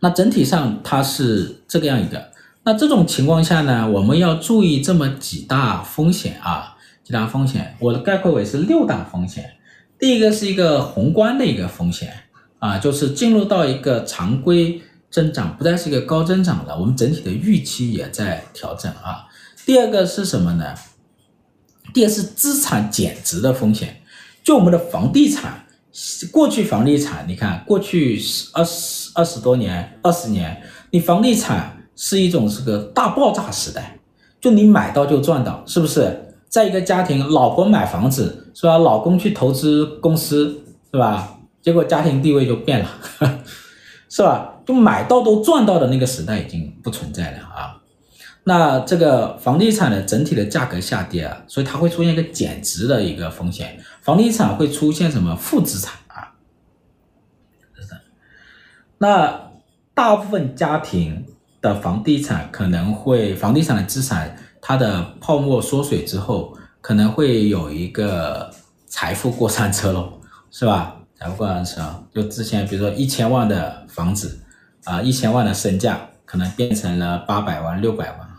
[0.00, 2.30] 那整体上它是这个样一个。
[2.64, 9.54] 那这种情况下呢，我们要注意这么几大风险啊，几大风险，我的概括为是六大风险。
[9.98, 12.12] 第一个是一个宏观的一个风险
[12.58, 14.82] 啊，就是进入到一个常规。
[15.10, 19.26] 增长不再是一个高增长了，我们整体的预期也在调整啊。
[19.66, 20.72] 第二个是什么呢？
[21.92, 23.99] 第二是资产减值的风险，
[24.42, 25.64] 就我们的房地产，
[26.32, 28.20] 过去房地产，你看过去
[28.52, 33.98] 二十二十多年、二十年，你房地产是一种是个大爆炸时代，
[34.40, 36.26] 就你买到就赚到，是不是？
[36.48, 38.76] 在一个家庭，老婆买房子是吧？
[38.76, 41.38] 老公去投资公司是吧？
[41.62, 42.88] 结果家庭地位就变了，
[44.10, 44.54] 是吧？
[44.66, 47.79] 就买到都赚到的那个时代已经不存在了啊，
[48.44, 56.32] 那这个房地产的整体的价格下跌啊，所以它会出现一个减值的一个风险，房地产会出现什么负资产啊？
[58.98, 59.50] 那
[59.94, 61.26] 大部分家庭
[61.60, 68.50] 的房地产可能会，房地产的资产它的泡沫缩水之后，可能会有一个
[68.86, 70.20] 财富过山车喽，
[70.50, 70.96] 是吧？
[71.18, 71.82] 财富过山车，
[72.14, 74.40] 就之前比如说一千万的房子
[74.84, 78.29] 啊，一千万的身价，可能变成了八百万、六百万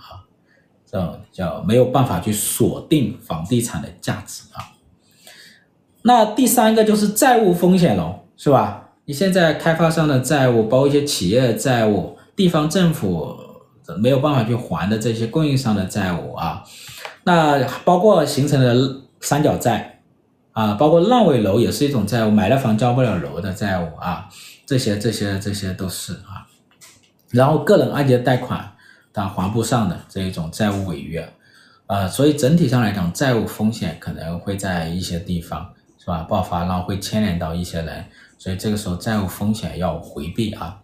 [0.91, 4.75] 哈，这种叫没有办法去锁定房地产的价值啊。
[6.03, 8.89] 那第三个就是债务风险喽，是吧？
[9.05, 13.35] 你现在开发商的债务，包括一些企业债务，地方政府
[13.97, 16.63] 没有办法去还的这些供应商的债务啊，
[17.25, 20.01] 那包括形成的三角债
[20.53, 24.29] 啊，包括烂尾楼也是一种债务，买了房交不了楼的债务啊，
[24.65, 26.47] 这些这些这些都是啊。
[27.31, 28.71] 然后个人按揭贷款
[29.11, 31.27] 但还不上的这一种债务违约，
[31.87, 35.73] 啊，所以整体上来讲，债务风险可能会在一些地方。
[36.03, 36.23] 是吧？
[36.23, 38.03] 爆发，然后会牵连到一些人，
[38.39, 40.75] 所以这个时候债务风险要回避啊。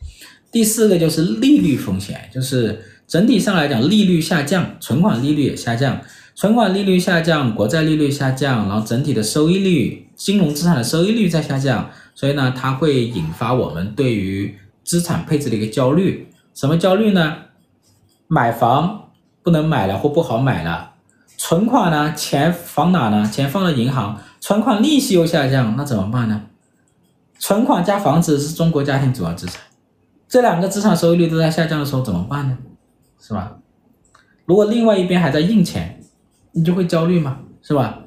[0.52, 6.00] 第四个就是利率风险，就是整体上来讲，利率下降，存款利率也下降，
[6.36, 16.28] 存款利率下降，国债利率下降，然后整体的收益率，金融资产的收益率在下降，所以呢，它会引发我们对于资产配置的一个焦虑。
[16.54, 17.38] 什么焦虑呢？
[18.28, 19.10] 买房
[19.42, 20.94] 不能买了或不好买了，
[21.38, 22.14] 存款呢？
[22.14, 23.30] 钱放哪呢？
[23.32, 24.20] 钱放在银行。
[24.40, 26.44] 存款利息又下降，那怎么办呢？
[27.40, 29.62] 存款加房子是中国家庭主要资产，
[30.28, 32.58] 这两个资产收益率都在下降的时候怎么办呢？
[33.20, 33.58] 是吧？
[34.46, 36.00] 如果另外一边还在印钱，
[36.54, 38.00] 你就会焦虑嘛，是吧？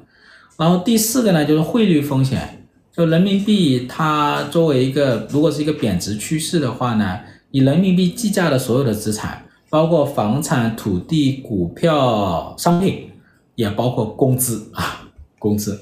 [0.57, 7.19] 然后第四个呢，就是汇率风险，就人民币它作为一个如果是一个贬值趋势的话呢，
[7.51, 13.09] 以人民币计价的所有的资产，包括房产、土地、股票、商品，
[13.55, 15.07] 也包括工资啊，
[15.39, 15.79] 工资。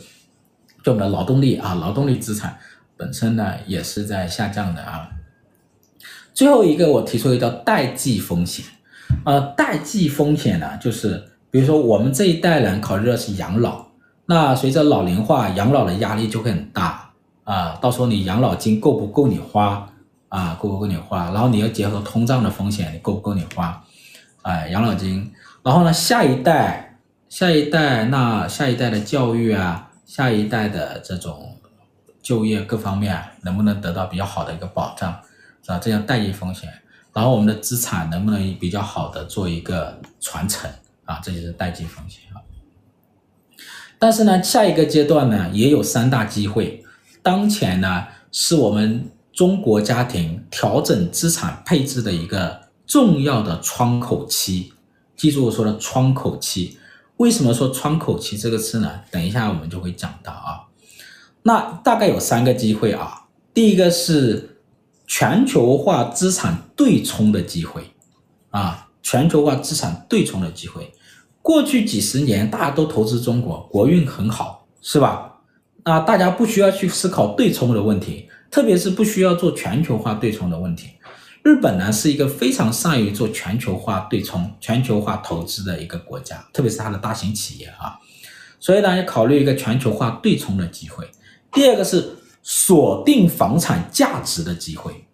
[0.83, 2.55] 就我们的劳动力啊，劳动力资产
[2.95, 5.09] 本身呢也是在下降的啊。
[6.35, 8.63] 最后一个我提出一个叫代际风险，
[9.25, 13.87] 呃，代际风险呢就是比如说我们这一代人考虑的是养老，
[14.27, 17.11] 那随着老龄化，养老的压力就会很大
[17.43, 17.75] 啊。
[17.81, 19.88] 到时候你养老金够不够你花
[20.29, 20.57] 啊？
[20.61, 21.25] 够不够你花？
[21.31, 23.83] 然后你要结合通胀的风险，你够不够你花？
[24.43, 25.31] 哎，养老金。
[25.61, 29.87] 然后呢，下一代，下一代，那下一代的教育啊。
[30.05, 31.55] 下一代的这种
[32.19, 35.11] 就业各方面能不能得到比较好的一个保障，
[35.61, 35.77] 是吧？
[35.77, 36.67] 这叫代际风险。
[37.13, 40.67] 然后我们的资产能不能比较好的做一个传承
[41.05, 41.19] 啊？
[41.23, 42.41] 这就是代际风险啊。
[43.99, 46.83] 但是呢，下一个阶段呢，也有三大机会。
[47.21, 54.73] 当前呢，是我们中国家庭调整资产配置的一个重要的窗口期。
[55.15, 56.77] 记住我说的窗口期。
[57.17, 59.01] 为什么说窗口期这个词呢？
[59.11, 60.71] 等一下我们就会讲到啊。
[61.43, 63.27] 那大概有三个机会啊。
[63.53, 64.61] 第一个是
[65.05, 67.91] 全球化资产对冲的机会
[68.51, 70.93] 啊，全球化资产对冲的机会。
[71.41, 75.41] 过去几十年大家都投资中国，国运很好，是吧？
[75.83, 80.89] 那大家不需要去思考对冲的问题，特别是不需要做全球化对冲的问题。
[81.41, 87.97] 日本呢是一个非常善于做全球化对冲、全球化投资的一个国家，特别是它的大型企业啊，
[88.59, 91.09] 所以呢要考虑一个全球化对冲的机会。
[91.53, 95.05] 第二个是锁定房产价值的机会，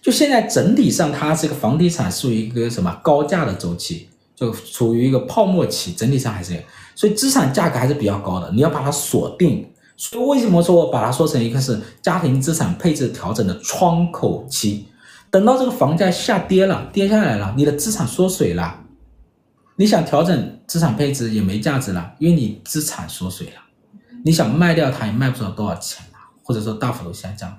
[0.00, 6.60] 就现在整体上它这个房地产属于一个什么高价的周期，就处于一个泡沫期，整体上还是，
[6.96, 9.71] 所以资产价格还是比较高的，你要把它锁定。
[10.02, 14.88] 所以为什么说我把它说成一个是家庭资产配置调整的窗口期？
[15.30, 18.80] 等到这个房价下跌了，跌下来了，你的资产缩水了，
[19.76, 23.62] 你想调整资产配置也没价值了，因为你资产缩水了，
[24.24, 27.56] 你想卖掉它也卖不出多少钱了，或者说大幅度下降。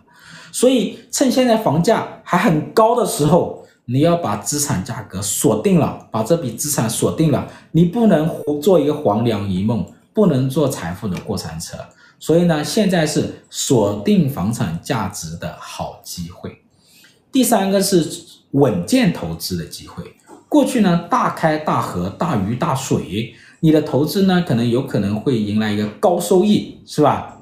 [0.52, 8.30] 所以趁现在房价还很高的时候，你要把资产价格锁定了，把这笔资产锁定了，你不能
[8.62, 11.78] 做一个黄粱一梦，不能做财富的过山车。
[12.24, 16.62] 所以呢，现在是锁定房产价值的好机会。
[17.34, 18.02] 第三个是
[18.52, 20.16] 稳健投资的机会。
[20.48, 27.42] 过去呢，大开大合、大鱼大水，你的投资呢，可能有可能会迎来一个高收益，是吧？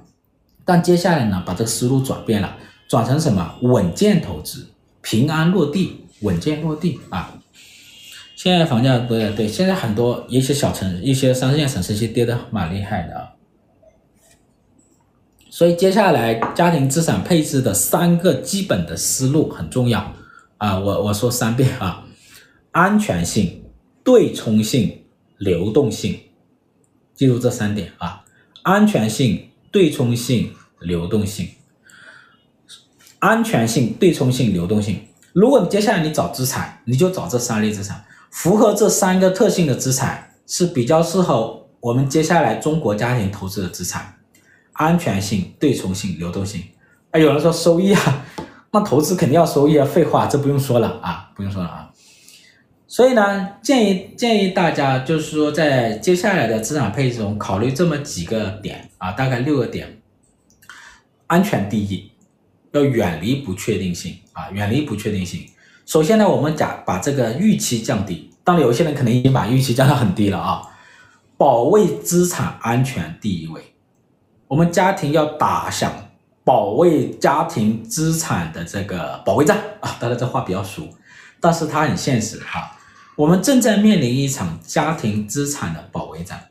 [0.65, 2.57] 但接下来呢，把这个思路转变了，
[2.87, 3.53] 转成什么？
[3.61, 4.65] 稳健投资，
[5.01, 7.31] 平安落地，稳健落地啊！
[8.35, 13.29] 现在房价对对，现在很多一些小城、一些三四线城市，其实跌得蛮厉害的啊。
[15.53, 20.13] 所以接下来家庭资产配置的三个基本的思路很重要
[20.57, 22.05] 啊，我我说三遍啊，
[22.71, 23.61] 安全性、
[24.01, 25.03] 对冲性、
[25.37, 26.17] 流动性，
[27.13, 28.23] 记住这三点啊，
[28.63, 31.49] 安全性、对冲性、流动性。
[33.19, 35.01] 安全性、对冲性、流动性。
[35.33, 44.15] 如果你接下来你找资产，你就找这三类资产，符合这三个特性的资产是比较适合我们接下来中国家庭投资的资产。
[44.81, 46.63] 安全性、对冲性、流动性。
[47.11, 48.25] 哎，有人说收益啊，
[48.73, 51.89] 那投资肯定要收益啊，废话，这不用说了啊，不用说了啊。
[52.87, 60.01] 所以呢，建议建议大家就是说，在接下来的资产配置中考虑这么几个点啊，大概六个点。
[61.27, 62.11] 安全第一，
[62.71, 65.45] 要远离不确定性啊，远离不确定性。
[65.85, 68.29] 首先呢，我们讲把这个预期降低。
[68.43, 70.61] 当然，有些人可能已经把预期降到很低了啊。
[71.37, 73.70] 保卫资产安全第一位，
[74.51, 75.89] 我们家庭要打响
[76.43, 79.95] 保卫家庭资产的这个保卫战啊。
[79.97, 80.89] 当然，这话比较俗，
[81.39, 82.77] 但是它很现实哈。
[83.15, 86.49] 我们正在面临一场家庭资产的保卫战，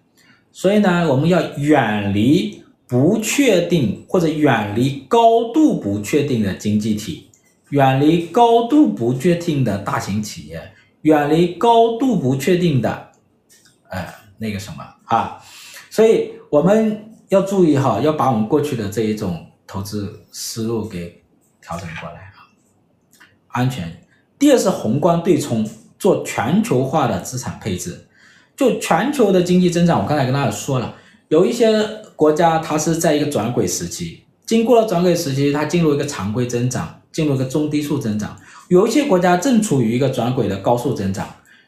[0.50, 7.30] 所以呢，我们要远离不确定或者远离高度不确定的经济体，
[7.68, 10.72] 远离高度不确定的大型企业，
[11.02, 13.10] 远离高度不确定的，
[13.90, 14.06] 呃，
[14.38, 15.38] 那个什么啊，
[15.90, 21.20] 所以我们要注意哈，要把我们过去的这一种投资思路给
[21.60, 22.46] 调整过来啊，
[23.48, 24.00] 安全。
[24.38, 25.68] 第二是宏观对冲。
[26.00, 28.06] 做全球化的资产配置，
[28.56, 30.94] 就全球的经济增长，我刚才跟大家说了，
[31.28, 31.70] 有一些
[32.16, 38.30] 国家它是在一个转轨时期，经过了转轨时期，它进入一个常规增长，进入一个中低速增长；
[38.70, 41.26] 有一些国家正处于一个转轨的高速增长；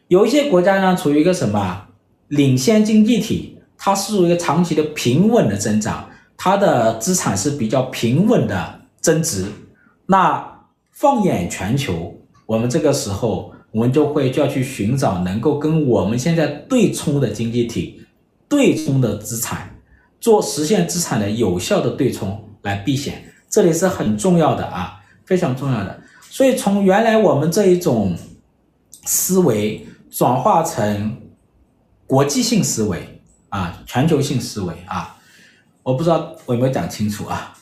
[0.09, 1.89] 有一些国家呢处于一个什么
[2.29, 3.52] 领先经济体，
[3.85, 9.47] 它是属于一个长期的平稳的增长，它的资产是比较平稳的增值。
[10.07, 10.61] 那
[10.93, 12.15] 放眼全球，
[12.47, 13.53] 我们这个时候。
[13.73, 18.05] 我们就会就要去寻找能够跟我们现在对冲的经济体
[18.47, 19.75] 对冲的资产，
[20.21, 26.03] 做实现资产的有效的对冲来避险，这里是很重要的啊，非常重要的。
[26.29, 28.15] 所以从原来我们这一种
[29.07, 31.17] 思维转化成
[32.07, 33.12] 国际性思维
[33.53, 35.15] 啊，全球性思维啊，
[35.83, 37.55] 我不知道我有没有讲清楚啊。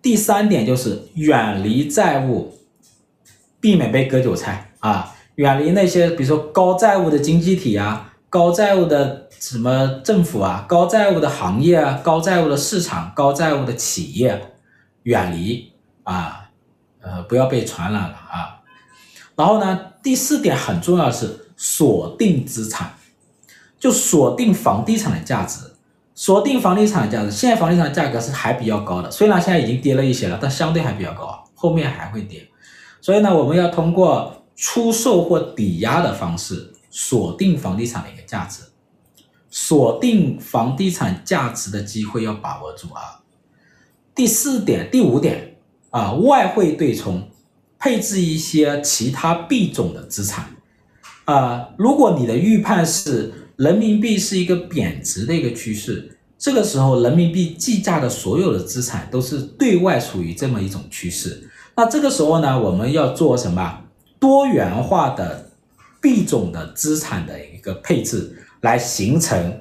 [0.00, 2.56] 第三点就是远离债务，
[3.60, 5.12] 避免被割韭菜啊。
[5.34, 14.54] 远离那些，比如说高债务的经济体啊，高债务的什么政府啊，高债务的行业啊，高债务的市场，高债务的企业，
[15.02, 15.72] 远离
[16.04, 16.50] 啊，
[17.00, 18.62] 呃，不要被传染了啊。
[19.34, 22.94] 然后呢，第四点很重要是锁定资产，
[23.80, 25.72] 就锁定房地产的价值，
[26.14, 27.32] 锁定房地产的价值。
[27.32, 32.46] 现在房地产的价格是还比较高的，虽然现在已经跌了一些了，但相对还比较高，后面还会跌。
[33.00, 34.36] 所以呢，我们要通过。
[34.62, 38.60] 出售或抵押的方式锁定房地产的一个价值，
[39.48, 43.24] 锁定房地产价值的机会要把握住啊。
[44.14, 45.56] 第四点、第五点
[45.88, 47.30] 啊，外汇对冲，
[47.78, 50.44] 配置一些其他币种的资产
[51.24, 51.70] 啊。
[51.78, 61.46] 如果你的预判是人民币是一个贬值的一个趋势，这个时候人民币计价的所有的资产都是对外属于这么一种趋势。
[61.76, 63.84] 那这个时候呢，我们要做什么？
[64.18, 65.50] 多元化的
[66.00, 69.60] 币种的资产的一个配置，来形成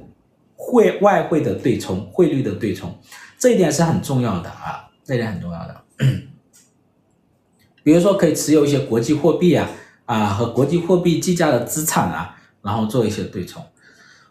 [0.55, 2.97] 汇外汇的对冲、汇率的对冲，
[3.37, 5.81] 这一点是很重要的啊，这一点很重要的。
[7.83, 9.69] 比如说，可以持有一些国际货币啊
[10.05, 13.61] 啊和国际货币计价的资产啊，然后做一些对冲。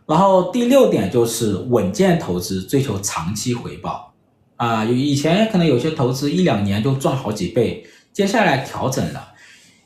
[0.09, 4.15] 然后第六点就是稳健投资，追求长期回报
[4.57, 4.83] 啊。
[4.83, 9.35] 以前可能有些投资一两年就赚好几倍，接下来调整了。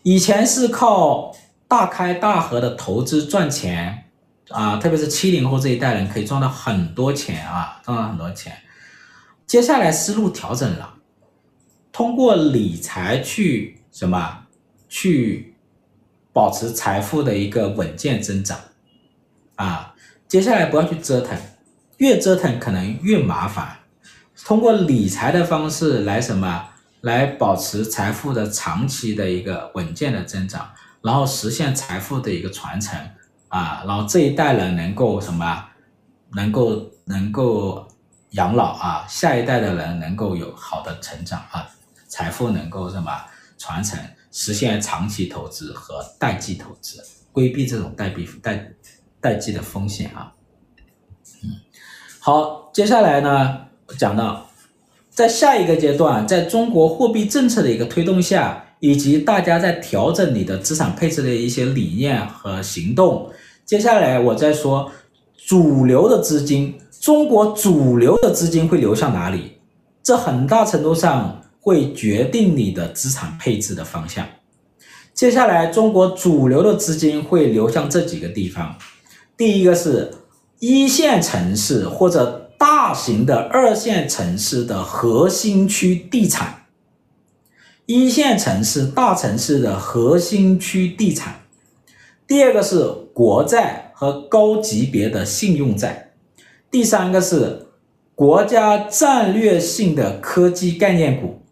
[0.05, 1.35] 以前是靠
[1.67, 4.05] 大开大合的投资赚钱
[4.51, 8.57] 啊，特别是七零后这一代人可以赚到很多钱啊，赚到很多钱。
[9.45, 10.95] 接下来思路调整了，
[11.91, 14.39] 通过理财去什么？
[14.89, 15.57] 去
[16.33, 18.57] 保持财富的一个稳健增长
[19.57, 19.92] 啊。
[20.33, 21.39] 接下来不要去折腾，
[21.99, 23.81] 越折腾可能越麻烦。
[24.47, 26.71] 通过理财的方式来什么？
[27.03, 30.71] 来保持财富的长期的一个稳健的增长，
[31.03, 32.99] 然后实现财富的一个传承
[33.49, 35.67] 啊，然后这一代人能够什么，
[36.35, 37.87] 能够能够
[38.31, 41.69] 养老啊，下一代的人能够有好的成长啊，
[42.09, 43.13] 财富能够什么
[43.59, 44.01] 传承，
[44.31, 48.73] 实现长期投资和代际投资，规避这种代币代
[49.23, 50.35] 代际的风险啊。
[51.43, 51.51] 嗯，
[52.19, 53.59] 好，接下来呢
[53.99, 54.49] 讲到。
[55.15, 63.31] 在下一个阶段，在中国货币政策的一个推动下，以及大家在调整你的资产配置的一些理念和行动，
[63.67, 64.91] 接下来我再说
[65.37, 69.59] 主流的资金，中国主流的资金会流向哪里？
[70.03, 74.27] 这很大程度上会决定你的资产配置的方向。
[75.13, 78.75] 接下来，中国主流的资金会流向这几个地方。
[79.43, 80.13] 第一个是
[80.61, 86.67] 一线城市或者大型的二线城市的核心区地产。
[87.87, 91.41] 一线城市、大城市的核心区地产。
[92.25, 96.13] 第二个是国债和高级别的信用债。
[96.71, 97.67] 第三个是
[98.15, 101.43] 国家战略性的科技概念股。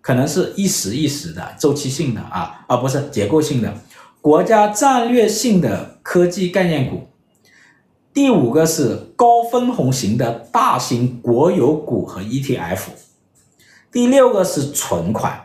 [0.00, 3.72] 可能是一时一时的周期性的啊，而不是结构性的
[4.26, 7.06] 国家战略性的科技概念股。
[8.12, 12.86] 第五个是高分红型的大型国有股和 ETF。
[13.92, 15.40] 第六个是存款，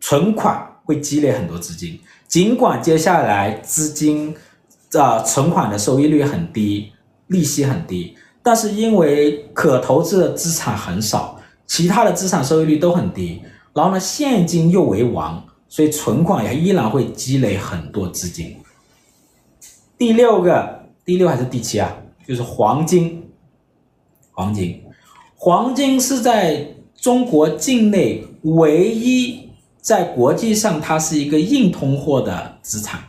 [0.00, 4.34] 存款会积累很多资金，尽管接下来资金
[4.90, 6.90] 的存款的收益率很低，
[7.28, 11.38] 利息很低，但是因为可投资的资产很少，
[11.68, 13.40] 其他的资产收益率都很低。
[13.72, 15.40] 然后呢，现金又为王，
[15.74, 18.56] 所以存款也依然会积累很多资金。
[19.98, 21.96] 第六个，第六还是第七啊？
[22.24, 23.28] 就是黄金。
[24.30, 24.80] 黄金，
[25.34, 33.02] 黄金是在中国境内唯一在国际上它是一个硬通货的资产，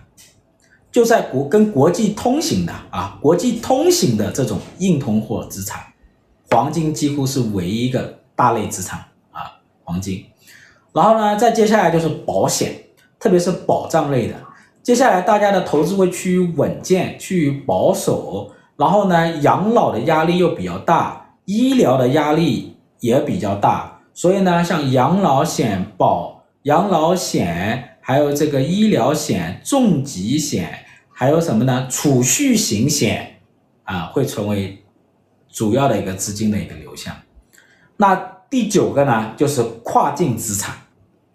[0.91, 5.83] 就在国跟国际通行的啊，国际通行的这种硬通货资产，
[6.49, 10.25] 黄金几乎是唯一一个大类资产啊，黄金。
[10.95, 12.73] 然后呢，再接下来就是保险，
[13.19, 14.35] 特别是保障类的。
[14.81, 18.49] 接下来大家的投资会趋于稳健，趋于保守。
[18.77, 23.99] 然后呢，养老的压力又比较大，医疗的压力也比较大。
[24.13, 31.87] 所以呢，像养老险、保养老险，还有这个医疗险、重疾险，还有什么呢？
[31.89, 33.41] 储蓄型险
[33.83, 34.81] 啊，会成为
[35.49, 37.13] 主要的一个资金的一个流向。
[37.97, 38.15] 那
[38.49, 40.73] 第九个呢，就是跨境资产。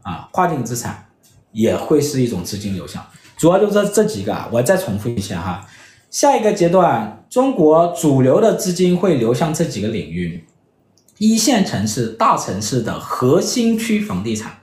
[0.03, 1.07] 啊，跨境资产
[1.53, 3.05] 也会是一种资金流向，
[3.37, 5.67] 主要就这这几个啊，我再重复一下哈。
[6.11, 10.45] 下一个阶段，中国主流的资金会流向这几个领域：
[11.19, 14.59] 一线城市、大城市的核心区房地产、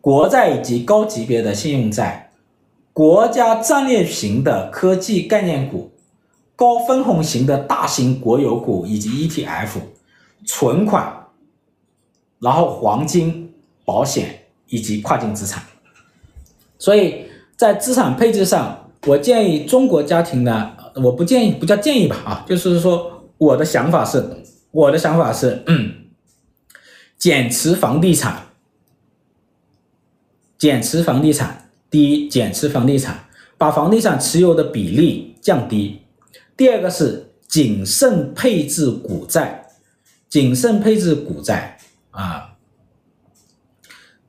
[0.00, 2.30] 国债以及高级别的信用债、
[2.92, 5.90] 国家战略型的科技概念股、
[6.54, 9.68] 高分红型的大型国有股以及 ETF、
[10.46, 11.26] 存款，
[12.38, 13.52] 然后黄金、
[13.84, 14.37] 保险。
[14.68, 15.62] 以及跨境资产，
[16.78, 17.24] 所以
[17.56, 24.22] 在资产配置上，我建议中国家庭呢，我不建议，不叫建议吧，啊，就是说我的想法是，
[24.70, 25.94] 我的想法是，嗯，
[27.16, 28.46] 减持房地产，
[30.58, 33.24] 减持房地产，第一，减持房地产，
[33.56, 36.02] 把房地产持有的比例降低；
[36.56, 39.66] 第二个是谨慎配置股债，
[40.28, 41.78] 谨慎配置股债，
[42.10, 42.47] 啊。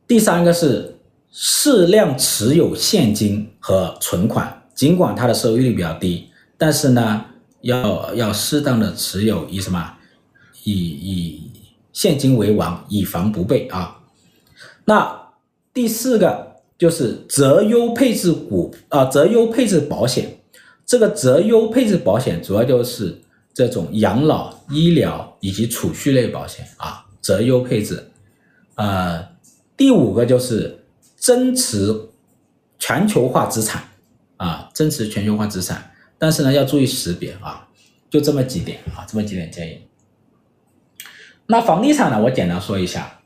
[0.10, 0.98] 第三个是
[1.32, 6.28] 适量持有现金和存款，尽管它的收益率比较低，
[6.58, 7.24] 但是呢，
[7.62, 9.94] 要要适当的持有，以什么？
[10.64, 11.52] 以以
[11.94, 14.00] 现金为王，以防不备啊。
[14.84, 15.16] 那
[15.72, 20.40] 第四个就是择优配置股啊，择优配置保险。
[20.88, 23.16] 这个择优配置保险主要就是
[23.54, 28.04] 这种养老、医疗以及储蓄类保险啊，择优配置，
[28.74, 29.29] 呃。
[29.80, 30.84] 第五个就是
[31.16, 32.10] 增持
[32.78, 33.82] 全球化资产
[34.36, 37.66] 啊，增持全球化资产，但是呢要注意识别啊，
[38.10, 39.88] 就这么几点啊，这么几点建议。
[41.48, 43.22] 那房地产呢，我简单说一下。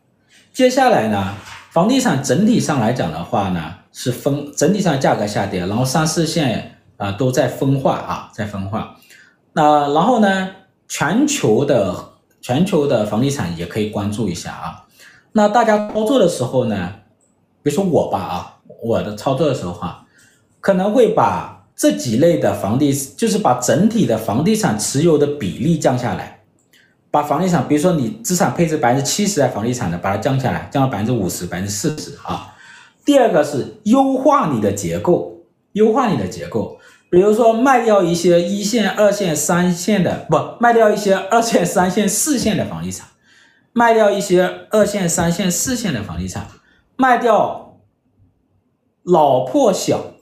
[0.53, 1.35] 接下来呢，
[1.71, 8.99] 房地产整体上来讲的话呢，是分整体上价格下跌，然后三四线啊都在分化啊，在分化。
[9.53, 10.51] 那然后呢，
[10.87, 12.11] 全球的
[12.41, 14.85] 全球的房地产也可以关注一下啊。
[15.33, 16.93] 那大家操作的时候呢，
[17.63, 20.05] 比如说我吧啊，我的操作的时候哈，
[20.61, 26.41] 可能会把这几类的房地，就是把整体的房地产持有的比例降下来，
[27.09, 32.53] 把房地产，比如说你资产配置百分之七十在房地产的，把它降下来，降到百分之五十、百分之四十啊。
[33.03, 35.41] 第二个是优化你的结构，
[35.71, 36.77] 优化你的结构，
[37.09, 43.07] 比如说卖掉一些一线、二线、三线的，不，卖掉一些二线、三线、四线的房地产。
[43.75, 46.47] 卖掉一些二线、三线、四线的房地产，
[46.95, 47.79] 卖掉
[49.01, 50.13] 老破小，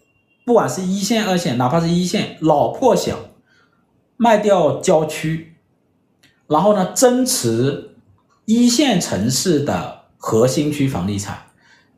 [0.45, 3.17] 不管是一线、二线，哪怕是一线老破小，
[4.15, 5.57] 卖掉郊区，
[6.47, 7.97] 然后呢，增持
[8.45, 11.37] 一线城市的核心区房地产，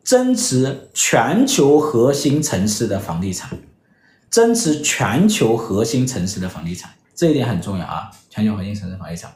[0.03, 3.59] 增持全球核心城市的房地产，
[4.31, 9.31] 增持全球核心城市的房地产，这一点很重要啊，全球核心城市房地产，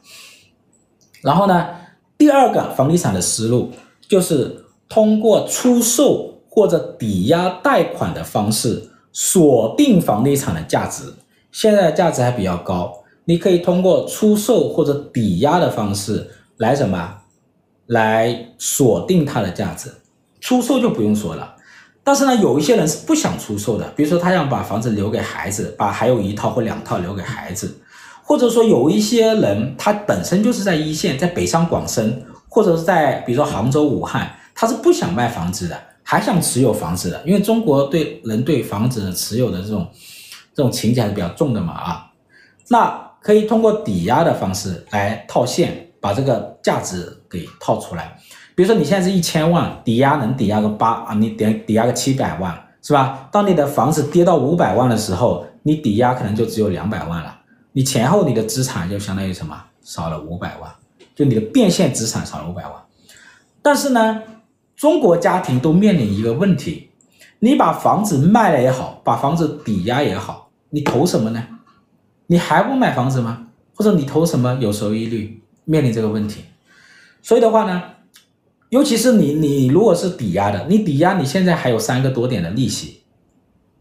[1.22, 1.68] 然后呢。
[2.18, 3.70] 第二个房地产的思路
[4.08, 11.04] 就是通过出售或者抵押贷款的方式锁定房地产的价值。
[11.52, 12.92] 现在的价值还比较高，
[13.24, 17.14] 你可以通过出售或者抵押的方式来什么？
[17.86, 19.90] 来锁定它的价值。
[20.40, 21.56] 出售就不用说了，
[22.04, 27.74] 但是呢，有一些人是不想出售的，比如说他想把房子留给孩子，把还有一套或两套留给孩子，
[28.28, 39.88] 或者说有一些人他本身就是在一线，在北上广深，或者是在比如说杭州、武汉，他是不想卖房子的，还想持有房子的，因为中国对人对房子的持有的这种。
[40.54, 42.10] 这种情节还是比较重的嘛啊，
[42.66, 48.16] 那可以通过抵押的方式来套现，把这个价值给套出来。
[48.56, 52.52] 比如说你现在是一千万，抵押能抵押个八啊，你抵抵押个七百万
[52.82, 53.28] 是吧？
[53.30, 57.37] 当你的房子跌到五百万的时候，你抵押可能就只有两百万了，
[57.78, 59.56] 你前后你的资产就相当于什么？
[59.84, 60.68] 少了五百万，
[61.14, 62.72] 就你的变现资产少了五百万。
[63.62, 64.20] 但是呢，
[64.74, 66.90] 中国家庭都面临一个问题，
[67.38, 70.50] 你把房子卖了也好，把房子抵押也好。
[70.70, 71.40] 你投什么呢？
[72.26, 73.46] 你还不买房子吗？
[73.76, 75.40] 或者你投什么有收益率？
[75.64, 76.46] 面临这个问题，
[77.22, 77.80] 所以的话呢，
[78.70, 83.02] 尤其是你你如果是抵押的，你抵押你现在还有三个多点的利息，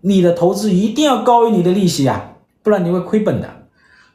[0.01, 3.56] 你的投资一定要高于你的利息啊，不然你会亏本的。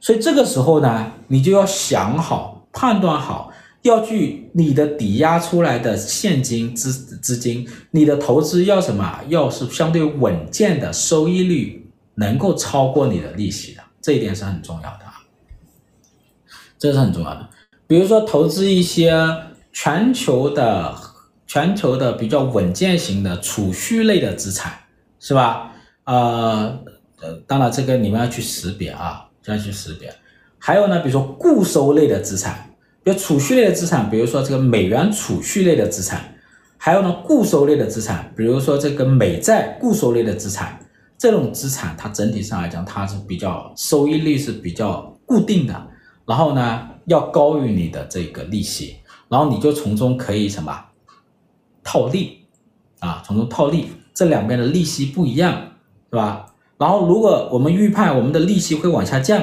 [0.02, 3.50] 所以这个时候呢，你就要想好、判断好，
[3.80, 9.20] 要去你的抵押出来的现金资资金，你的投资要什么？
[9.28, 11.78] 要是相对稳健的收益率。
[12.14, 15.14] 能够超过你的利息的，这一点是很重要的啊，
[16.78, 17.48] 这是很重要的。
[17.86, 19.16] 比如说投资一些
[19.72, 20.94] 全球的、
[21.46, 24.74] 全球的比较稳健型的储蓄类的资产，
[25.20, 25.72] 是吧？
[26.04, 26.78] 呃
[27.22, 30.14] 呃，当然这个你们要去识别啊，这样去识别。
[30.59, 32.70] 还有呢，比如说固收类的资产，
[33.02, 36.35] 比如储蓄类的资产，比如说这个美元储蓄类的资产，
[36.78, 40.78] 还有呢固收类的资产，比如说这个美债固收类的资产。
[41.19, 45.86] 这种资产，它整体上来讲，它是比较收益率是比较固定的，
[46.27, 48.97] 然后呢，要高于你的这个利息，
[49.28, 50.86] 然后你就从中可以什么
[51.85, 52.44] 套利
[52.98, 55.52] 啊，从中套利，这两边的利息不一样，
[56.10, 56.47] 是吧？
[56.78, 59.43] 然后如果我们预判我们的利息会往下降，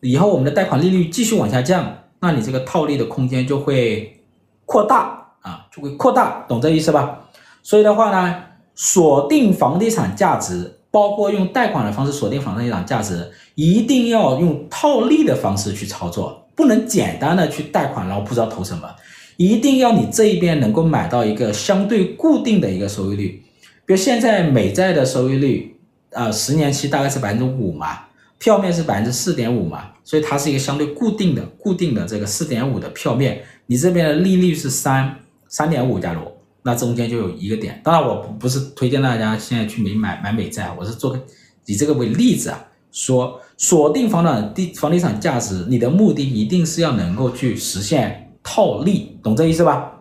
[0.00, 4.22] 以后我们的贷款利率继续往下降，那你这个套利的空间就会
[4.66, 7.20] 扩大啊，就会扩大，懂这意思吧？
[7.62, 8.36] 所以的话呢，
[8.74, 10.78] 锁定房地产价值。
[10.94, 18.88] 包括用贷款的方式锁定房地产价值，一定要用套利的方式去操作，不能简单的去贷款，然后不知道投什么，
[19.36, 23.42] 一定要你这一边能够买到一个相对固定的一个收益率，
[23.84, 25.73] 比如现在美债的收益率，
[26.14, 27.98] 呃，十年期大概是百分之五嘛，
[28.38, 35.16] 票面是百分之四点五嘛，所以它是一个相对固定的、固定的这个四点五的票面，你这边的利率是三
[35.48, 36.20] 三点五，假如。
[36.66, 41.20] 那中间就有一个点，当然我不是推荐大家现在去买买买美债，我是做个
[41.66, 42.58] 以这个为例子啊，
[42.90, 49.92] 说锁定房产地房地产价值，你的目的一定是要能够去实现套利，懂这意思吧？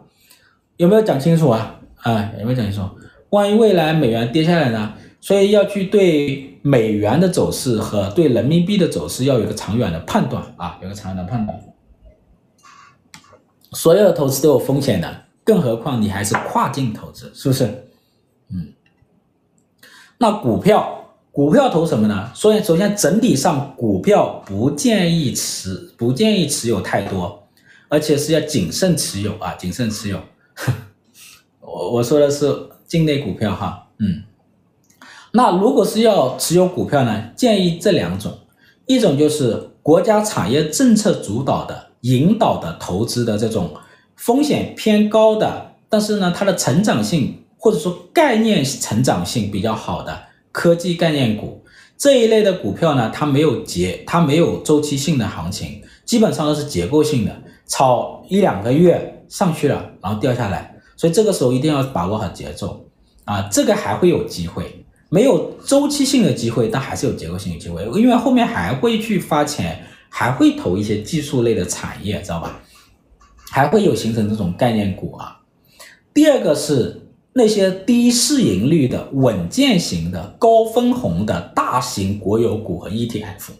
[0.78, 1.76] 有没有讲清楚啊？
[1.98, 2.90] 啊，有没有讲清楚？
[3.32, 4.94] 万一未来美元跌下来呢？
[5.24, 11.58] 所以要去对美元的走势和对人民币的走势要有个长远的判断啊，有个长远的判断。
[13.72, 15.24] 所有的投资都有风险的。
[15.46, 17.64] 更何况你还是跨境投资，是不是？
[18.50, 18.74] 嗯，
[20.18, 22.30] 那股票，股票投什么呢？
[22.36, 27.48] 所以首先整体上股票不建议持，不建议持有太多，
[27.88, 30.22] 而且是要谨慎持有啊，谨慎持有。
[31.62, 32.54] 我我说的是
[32.86, 34.24] 境内股票哈，嗯，
[35.36, 38.32] 那如果是要持有股票呢，建议这两种，
[38.86, 43.72] 一种就是国家产业政策主导的引导的投资的这种。
[44.16, 50.18] 风险偏高的，但是呢，它的成长性或者说概念成长性比较好的
[50.52, 51.64] 科技概念股
[51.98, 57.36] 这一类的股票呢，它没有结，它没有周期性的行情，基本上都是结构性的，
[57.66, 62.86] 炒一两个月上去了，然后掉下来，所以这个时候一定要把握好节奏
[63.26, 64.83] 啊，这个还会有机会，
[65.14, 69.80] 没有周期性的机会，但还是有结构性的机会，因为后面还会去发钱，
[70.10, 72.60] 还会投一些技术类的产业，知道吧？
[73.52, 75.40] 还会有形成这种概念股啊。
[76.16, 77.00] 第二个是
[77.34, 83.52] 那些低市盈率的稳健型的高分红的大型国有股和 ETF，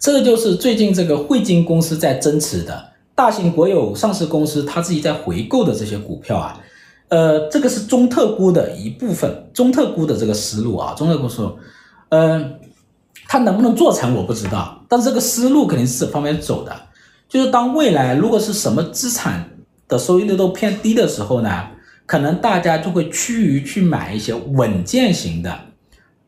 [0.00, 6.60] 这个就是最近这个汇金公司在增持的大型国有上市公司，他自己在回购的这些股票啊。
[7.12, 11.58] 呃，这个是中特估的一部分，中特估的这个思路啊，中特估思路，
[12.08, 12.50] 嗯、呃，
[13.28, 16.74] 它能不能做成我不知道，但是这个思路肯定是这方面走的。
[17.28, 19.46] 就是当未来如果是什么资产
[19.88, 21.66] 的收益率都偏低的时候呢，
[22.06, 25.54] 可能大家就会趋于去买一些稳健型的、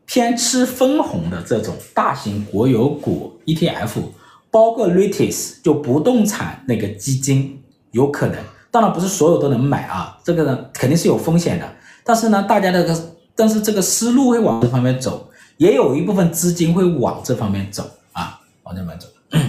[0.05, 4.03] 偏吃分红的这种大型国有股 ETF，
[4.51, 8.37] 包括 REITs 就不动产那个基金，有可能，
[8.75, 11.65] 当然不是所有都能买啊，这个呢肯定是有风险的。
[12.03, 12.85] 但是呢，大家的
[13.33, 19.07] 但是这个思路会往这方面走，也有一部分资金会往这方面走啊，往这边走。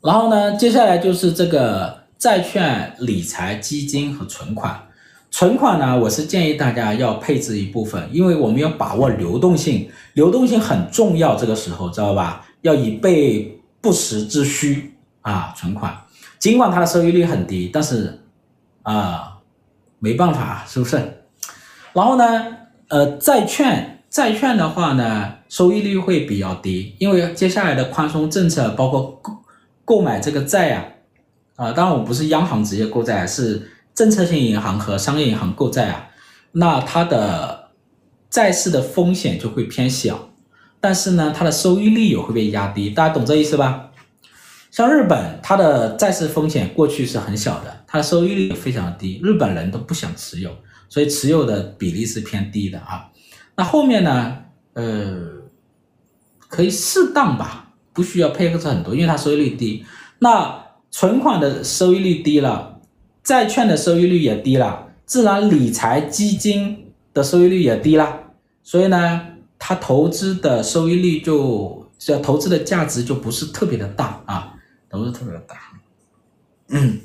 [0.00, 4.80] 然后呢，接下来就是这个债券、理财、基金和存款。
[5.32, 11.34] 存款呢，我是建议大家要配置一部分，因为我们要把握流动性，流动性很重要。
[11.34, 12.46] 这个时候知道吧？
[12.62, 14.94] 要以备不时之需
[15.32, 15.54] 啊。
[15.56, 15.96] 存款
[16.38, 18.20] 尽管它的收益率很低，但是
[18.82, 19.38] 啊，
[19.98, 20.96] 没办法，是不是？
[21.92, 22.46] 然后呢，
[22.88, 29.20] 呃，债券，债券的话呢，收益率会比较低，因为接下来的宽松政策包括。
[29.22, 29.38] 购
[29.88, 30.84] 购买这个债啊，
[31.56, 36.10] 啊，当然我不是央行直接购债，是政策性银行和商业银行购债啊，
[36.52, 37.70] 那它的
[38.28, 40.28] 债市的风险就会偏小，
[40.78, 43.87] 但是呢，它的收益率也会被压低，大家懂这意思吧？
[44.70, 50.50] 像日本，它的债市风险过去是很小的，它的收益率非常低，日本人都不想持有，
[50.88, 53.10] 所以持有的比例是偏低的啊。
[53.56, 54.36] 那后面呢，
[54.74, 55.20] 呃，
[56.48, 57.64] 可以适当吧。
[57.90, 59.84] 不需要配合很多，因为它收益率低。
[60.20, 62.78] 那存款的收益率低了，
[63.24, 68.20] 债券的收益率也低了，自然理财基金的收益率也低了。
[68.62, 69.20] 所以呢，
[69.58, 74.54] 它投资的收益率就这投资的价值就不是特别的大啊，
[74.90, 75.56] 都是特别大。
[76.68, 77.00] 嗯，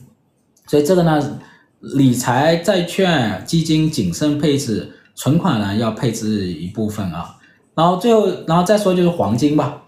[0.68, 1.40] 所以这个呢，
[1.80, 7.38] 理财、债券、基金谨慎配置，存款呢要配置一部分啊。
[7.76, 9.84] 然后最后，然后再说就是黄金吧。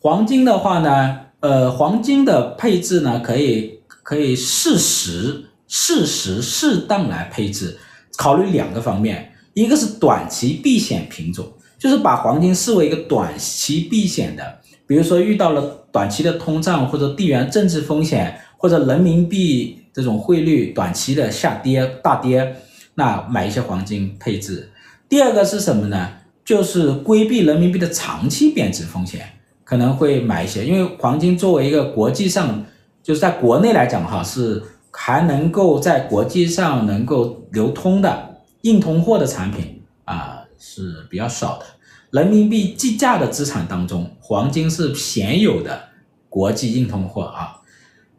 [0.00, 7.78] 黄金的话呢，呃，黄金的配置呢，可以可以适时、适时、适当来配置，
[8.16, 22.56] 考虑两个方面，一个是短期避险品种，就是把黄金视为一个短期避险的，比如说遇到了短期的通胀或者地缘政治风险，或者人民币这种汇率短期的下跌大跌，
[22.94, 24.70] 那买一些黄金配置。
[25.08, 26.10] 第二个是什么呢？
[26.44, 29.28] 就是规避人民币的长期贬值风险。
[29.62, 32.64] 可能会买一些，因为黄金作为一个国际上，
[33.04, 34.60] 就是在国内来讲哈，是
[34.90, 41.64] 还能够在国际上能够流通的硬通货的产品啊，是比较少的。
[42.10, 45.90] 人民币计价的资产当中，黄金是鲜有的
[46.28, 47.62] 国际硬通货啊。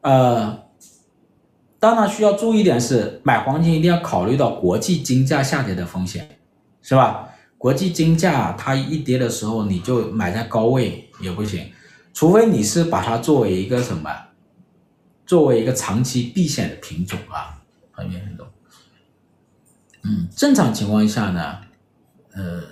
[0.01, 0.63] 呃，
[1.79, 6.39] 当然需要注意一点是，买黄金一定要考虑到国际金价下跌的风险，
[6.81, 7.27] 是吧？
[7.57, 11.71] 国际金价它一跌的时候，你就买在高位也不行，
[12.13, 14.09] 除非你是把它作为一个什么，
[15.27, 17.61] 作为一个长期避险的品种啊，
[17.91, 18.47] 很远很多。
[20.03, 21.57] 嗯，正常情况下呢，
[22.33, 22.63] 呃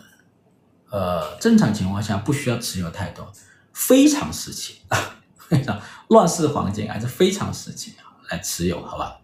[0.90, 3.28] 呃，正常情况下不需要持有太多，
[3.74, 4.98] 非常时期啊，
[5.38, 5.80] 非常
[6.10, 9.18] 乱世黄金还是非常时期啊来持有，好吧？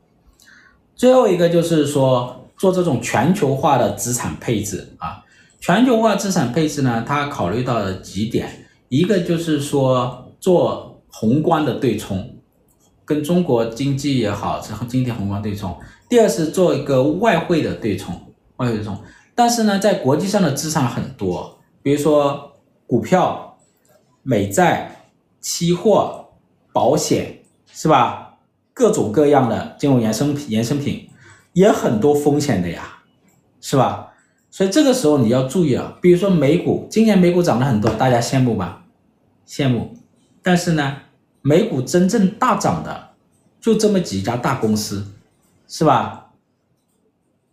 [0.95, 5.21] 最后一个就是说做这种全球化的资产配置啊。
[5.59, 12.37] 全球化资产配置呢，它考虑到了几点，一个就是说做宏观的对冲，
[13.03, 15.71] 跟中国经济也好，这经济宏观对冲；
[16.07, 18.13] 第二是做一个外汇的对冲，
[18.57, 19.01] 外汇对冲。
[19.33, 21.54] 但是呢，在国际上的资产很多，
[21.85, 22.57] 比如说
[22.87, 23.59] 股票、
[24.23, 25.05] 美债、
[25.39, 26.29] 期货、
[26.73, 28.39] 保险，是吧？
[28.73, 31.07] 各种各样的金融衍生品，衍生品
[31.53, 33.03] 也很多风险的呀，
[33.61, 34.13] 是吧？
[34.49, 38.83] 所以这个时候你要注意了，比如说美股，今年美股涨了很多，大家羡慕吧？
[39.47, 39.95] 羡慕。
[40.41, 40.97] 但是呢，
[41.43, 43.09] 美股真正大涨的
[43.61, 45.05] 就这么几家大公司，
[45.67, 46.31] 是吧？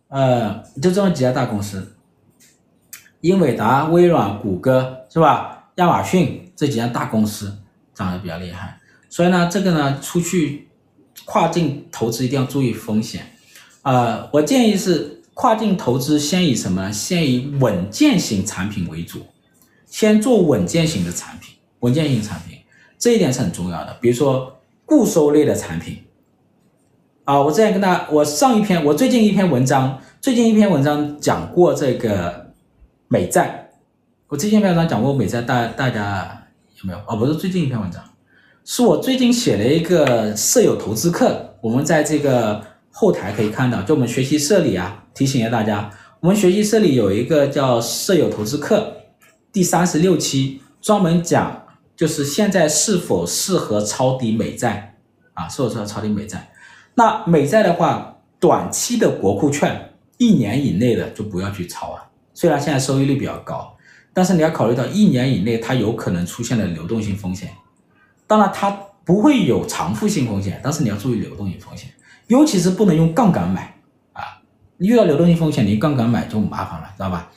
[0.07, 1.95] 呃，就这么几家大公司，
[3.23, 5.69] 英伟达、微软、谷歌，是吧？
[5.75, 7.57] 亚马逊这几家大公司
[7.93, 8.77] 涨得比较厉害。
[9.09, 10.69] 所以呢，这个呢，出去
[11.25, 13.25] 跨境投资一定要注意风险。
[13.81, 15.19] 呃，我建议是。
[15.35, 16.91] 跨境投资先以什么？
[16.91, 19.25] 先以稳健型产品为主，
[19.87, 22.59] 先做稳健型的产品，稳健型产品
[22.99, 23.97] 这一点是很重要的。
[23.99, 26.03] 比如说固收类的产品，
[27.23, 32.42] 啊，我之前跟大家，我上一篇，我最近一篇文章，最近一篇文章讲过这个
[33.13, 33.69] 美债，
[34.27, 36.47] 我最近一篇文章讲过美债，大大家
[36.81, 36.99] 有没有？
[37.07, 38.03] 哦，不是最近一篇文章，
[38.65, 42.59] 是我最近写了一个舍友投资课，我们在这个
[42.89, 45.05] 后台可以看到，就我们学习社里啊。
[45.13, 45.91] 提醒一下大家，
[46.21, 48.91] 我们学习社里有一个叫“舍友投资课”，
[49.53, 54.95] 第三十六期专门讲，就是现在是否适合抄底美债
[55.35, 56.51] 啊，是不是要抄底美债？
[56.95, 62.09] 那美债的话，短期的国库券一年以内的就不要去抄啊。
[62.33, 63.75] 虽然现在收益率比较高，
[64.13, 67.49] 但是你要考虑到一年以内它有可能出现的流动性风险。
[68.25, 68.71] 当然它
[69.03, 71.89] 不会有偿付性风险，但是你要注意流动性风险，
[72.27, 73.75] 尤其是不能用杠杆买
[74.13, 74.41] 啊。
[74.77, 77.29] 遇到流动性风险，你杠杆买就麻烦了，知道吧？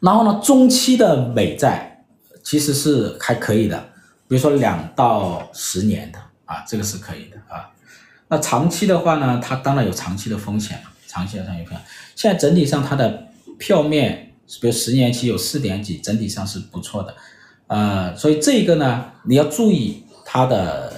[0.00, 2.04] 然后呢，中期的美债
[2.44, 3.78] 其实是还可以的，
[4.28, 7.70] 比如说两到十年的啊，这个是可以的啊。
[8.28, 11.82] 那长期的话呢，它当然有长期的风险了，长期的上有风险。
[12.14, 13.25] 现在整体上它的
[13.58, 17.14] 票面，比如十年期有四点几，整体上是不错的，
[17.66, 20.92] 呃，所以这个呢，你要注意它的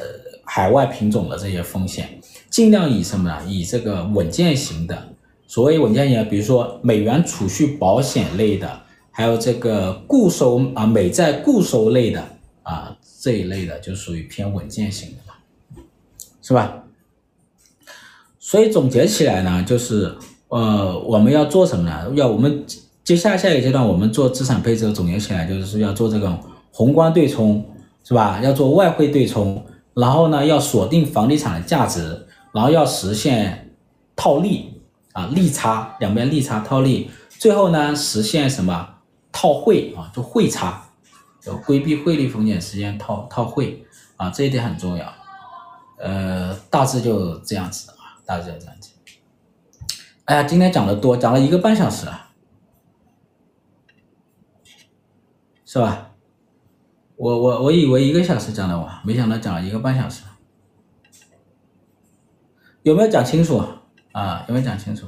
[0.45, 2.21] 海外品种的这些风险，
[2.51, 3.45] 尽量以什么呢？
[3.47, 5.09] 以这个稳健型的，
[5.47, 8.83] 所谓稳健型，比如说美元储蓄保险类的。
[9.11, 12.25] 还有这个固收啊，美债固收类的
[12.63, 15.83] 啊，这一类的就属于偏稳健型的嘛，
[16.41, 16.85] 是吧？
[18.39, 20.17] 所以总结起来呢，就是
[20.49, 22.11] 呃，我们要做什么呢？
[22.15, 22.65] 要我们
[23.05, 26.39] 接下下一个阶段，我们做资产配置，总结起来就是要做这种
[26.73, 27.65] 宏观对冲，
[28.05, 28.41] 是吧？
[28.43, 29.65] 要做外汇对冲，
[29.95, 33.75] 然后呢，要锁定房地产的价值，然后要实现
[34.17, 34.81] 套利
[35.13, 38.95] 啊，利差两边利差套利，最后呢，实现什么？
[39.31, 40.83] 套汇啊，就汇差，
[41.41, 43.85] 就规避汇率风险，实现套套汇
[44.17, 45.07] 啊，这一点很重要。
[46.01, 48.91] 呃，大致就这样子啊，大致就这样子。
[50.29, 52.29] 哎呀，今天讲的多，讲了一个半小时了，
[55.65, 56.11] 是吧？
[57.17, 60.23] 我我我以为一个小时讲的完，没想到讲了一个半小时。
[62.83, 63.63] 有没有讲清楚
[64.13, 64.45] 啊？
[64.49, 65.07] 有没有讲清楚？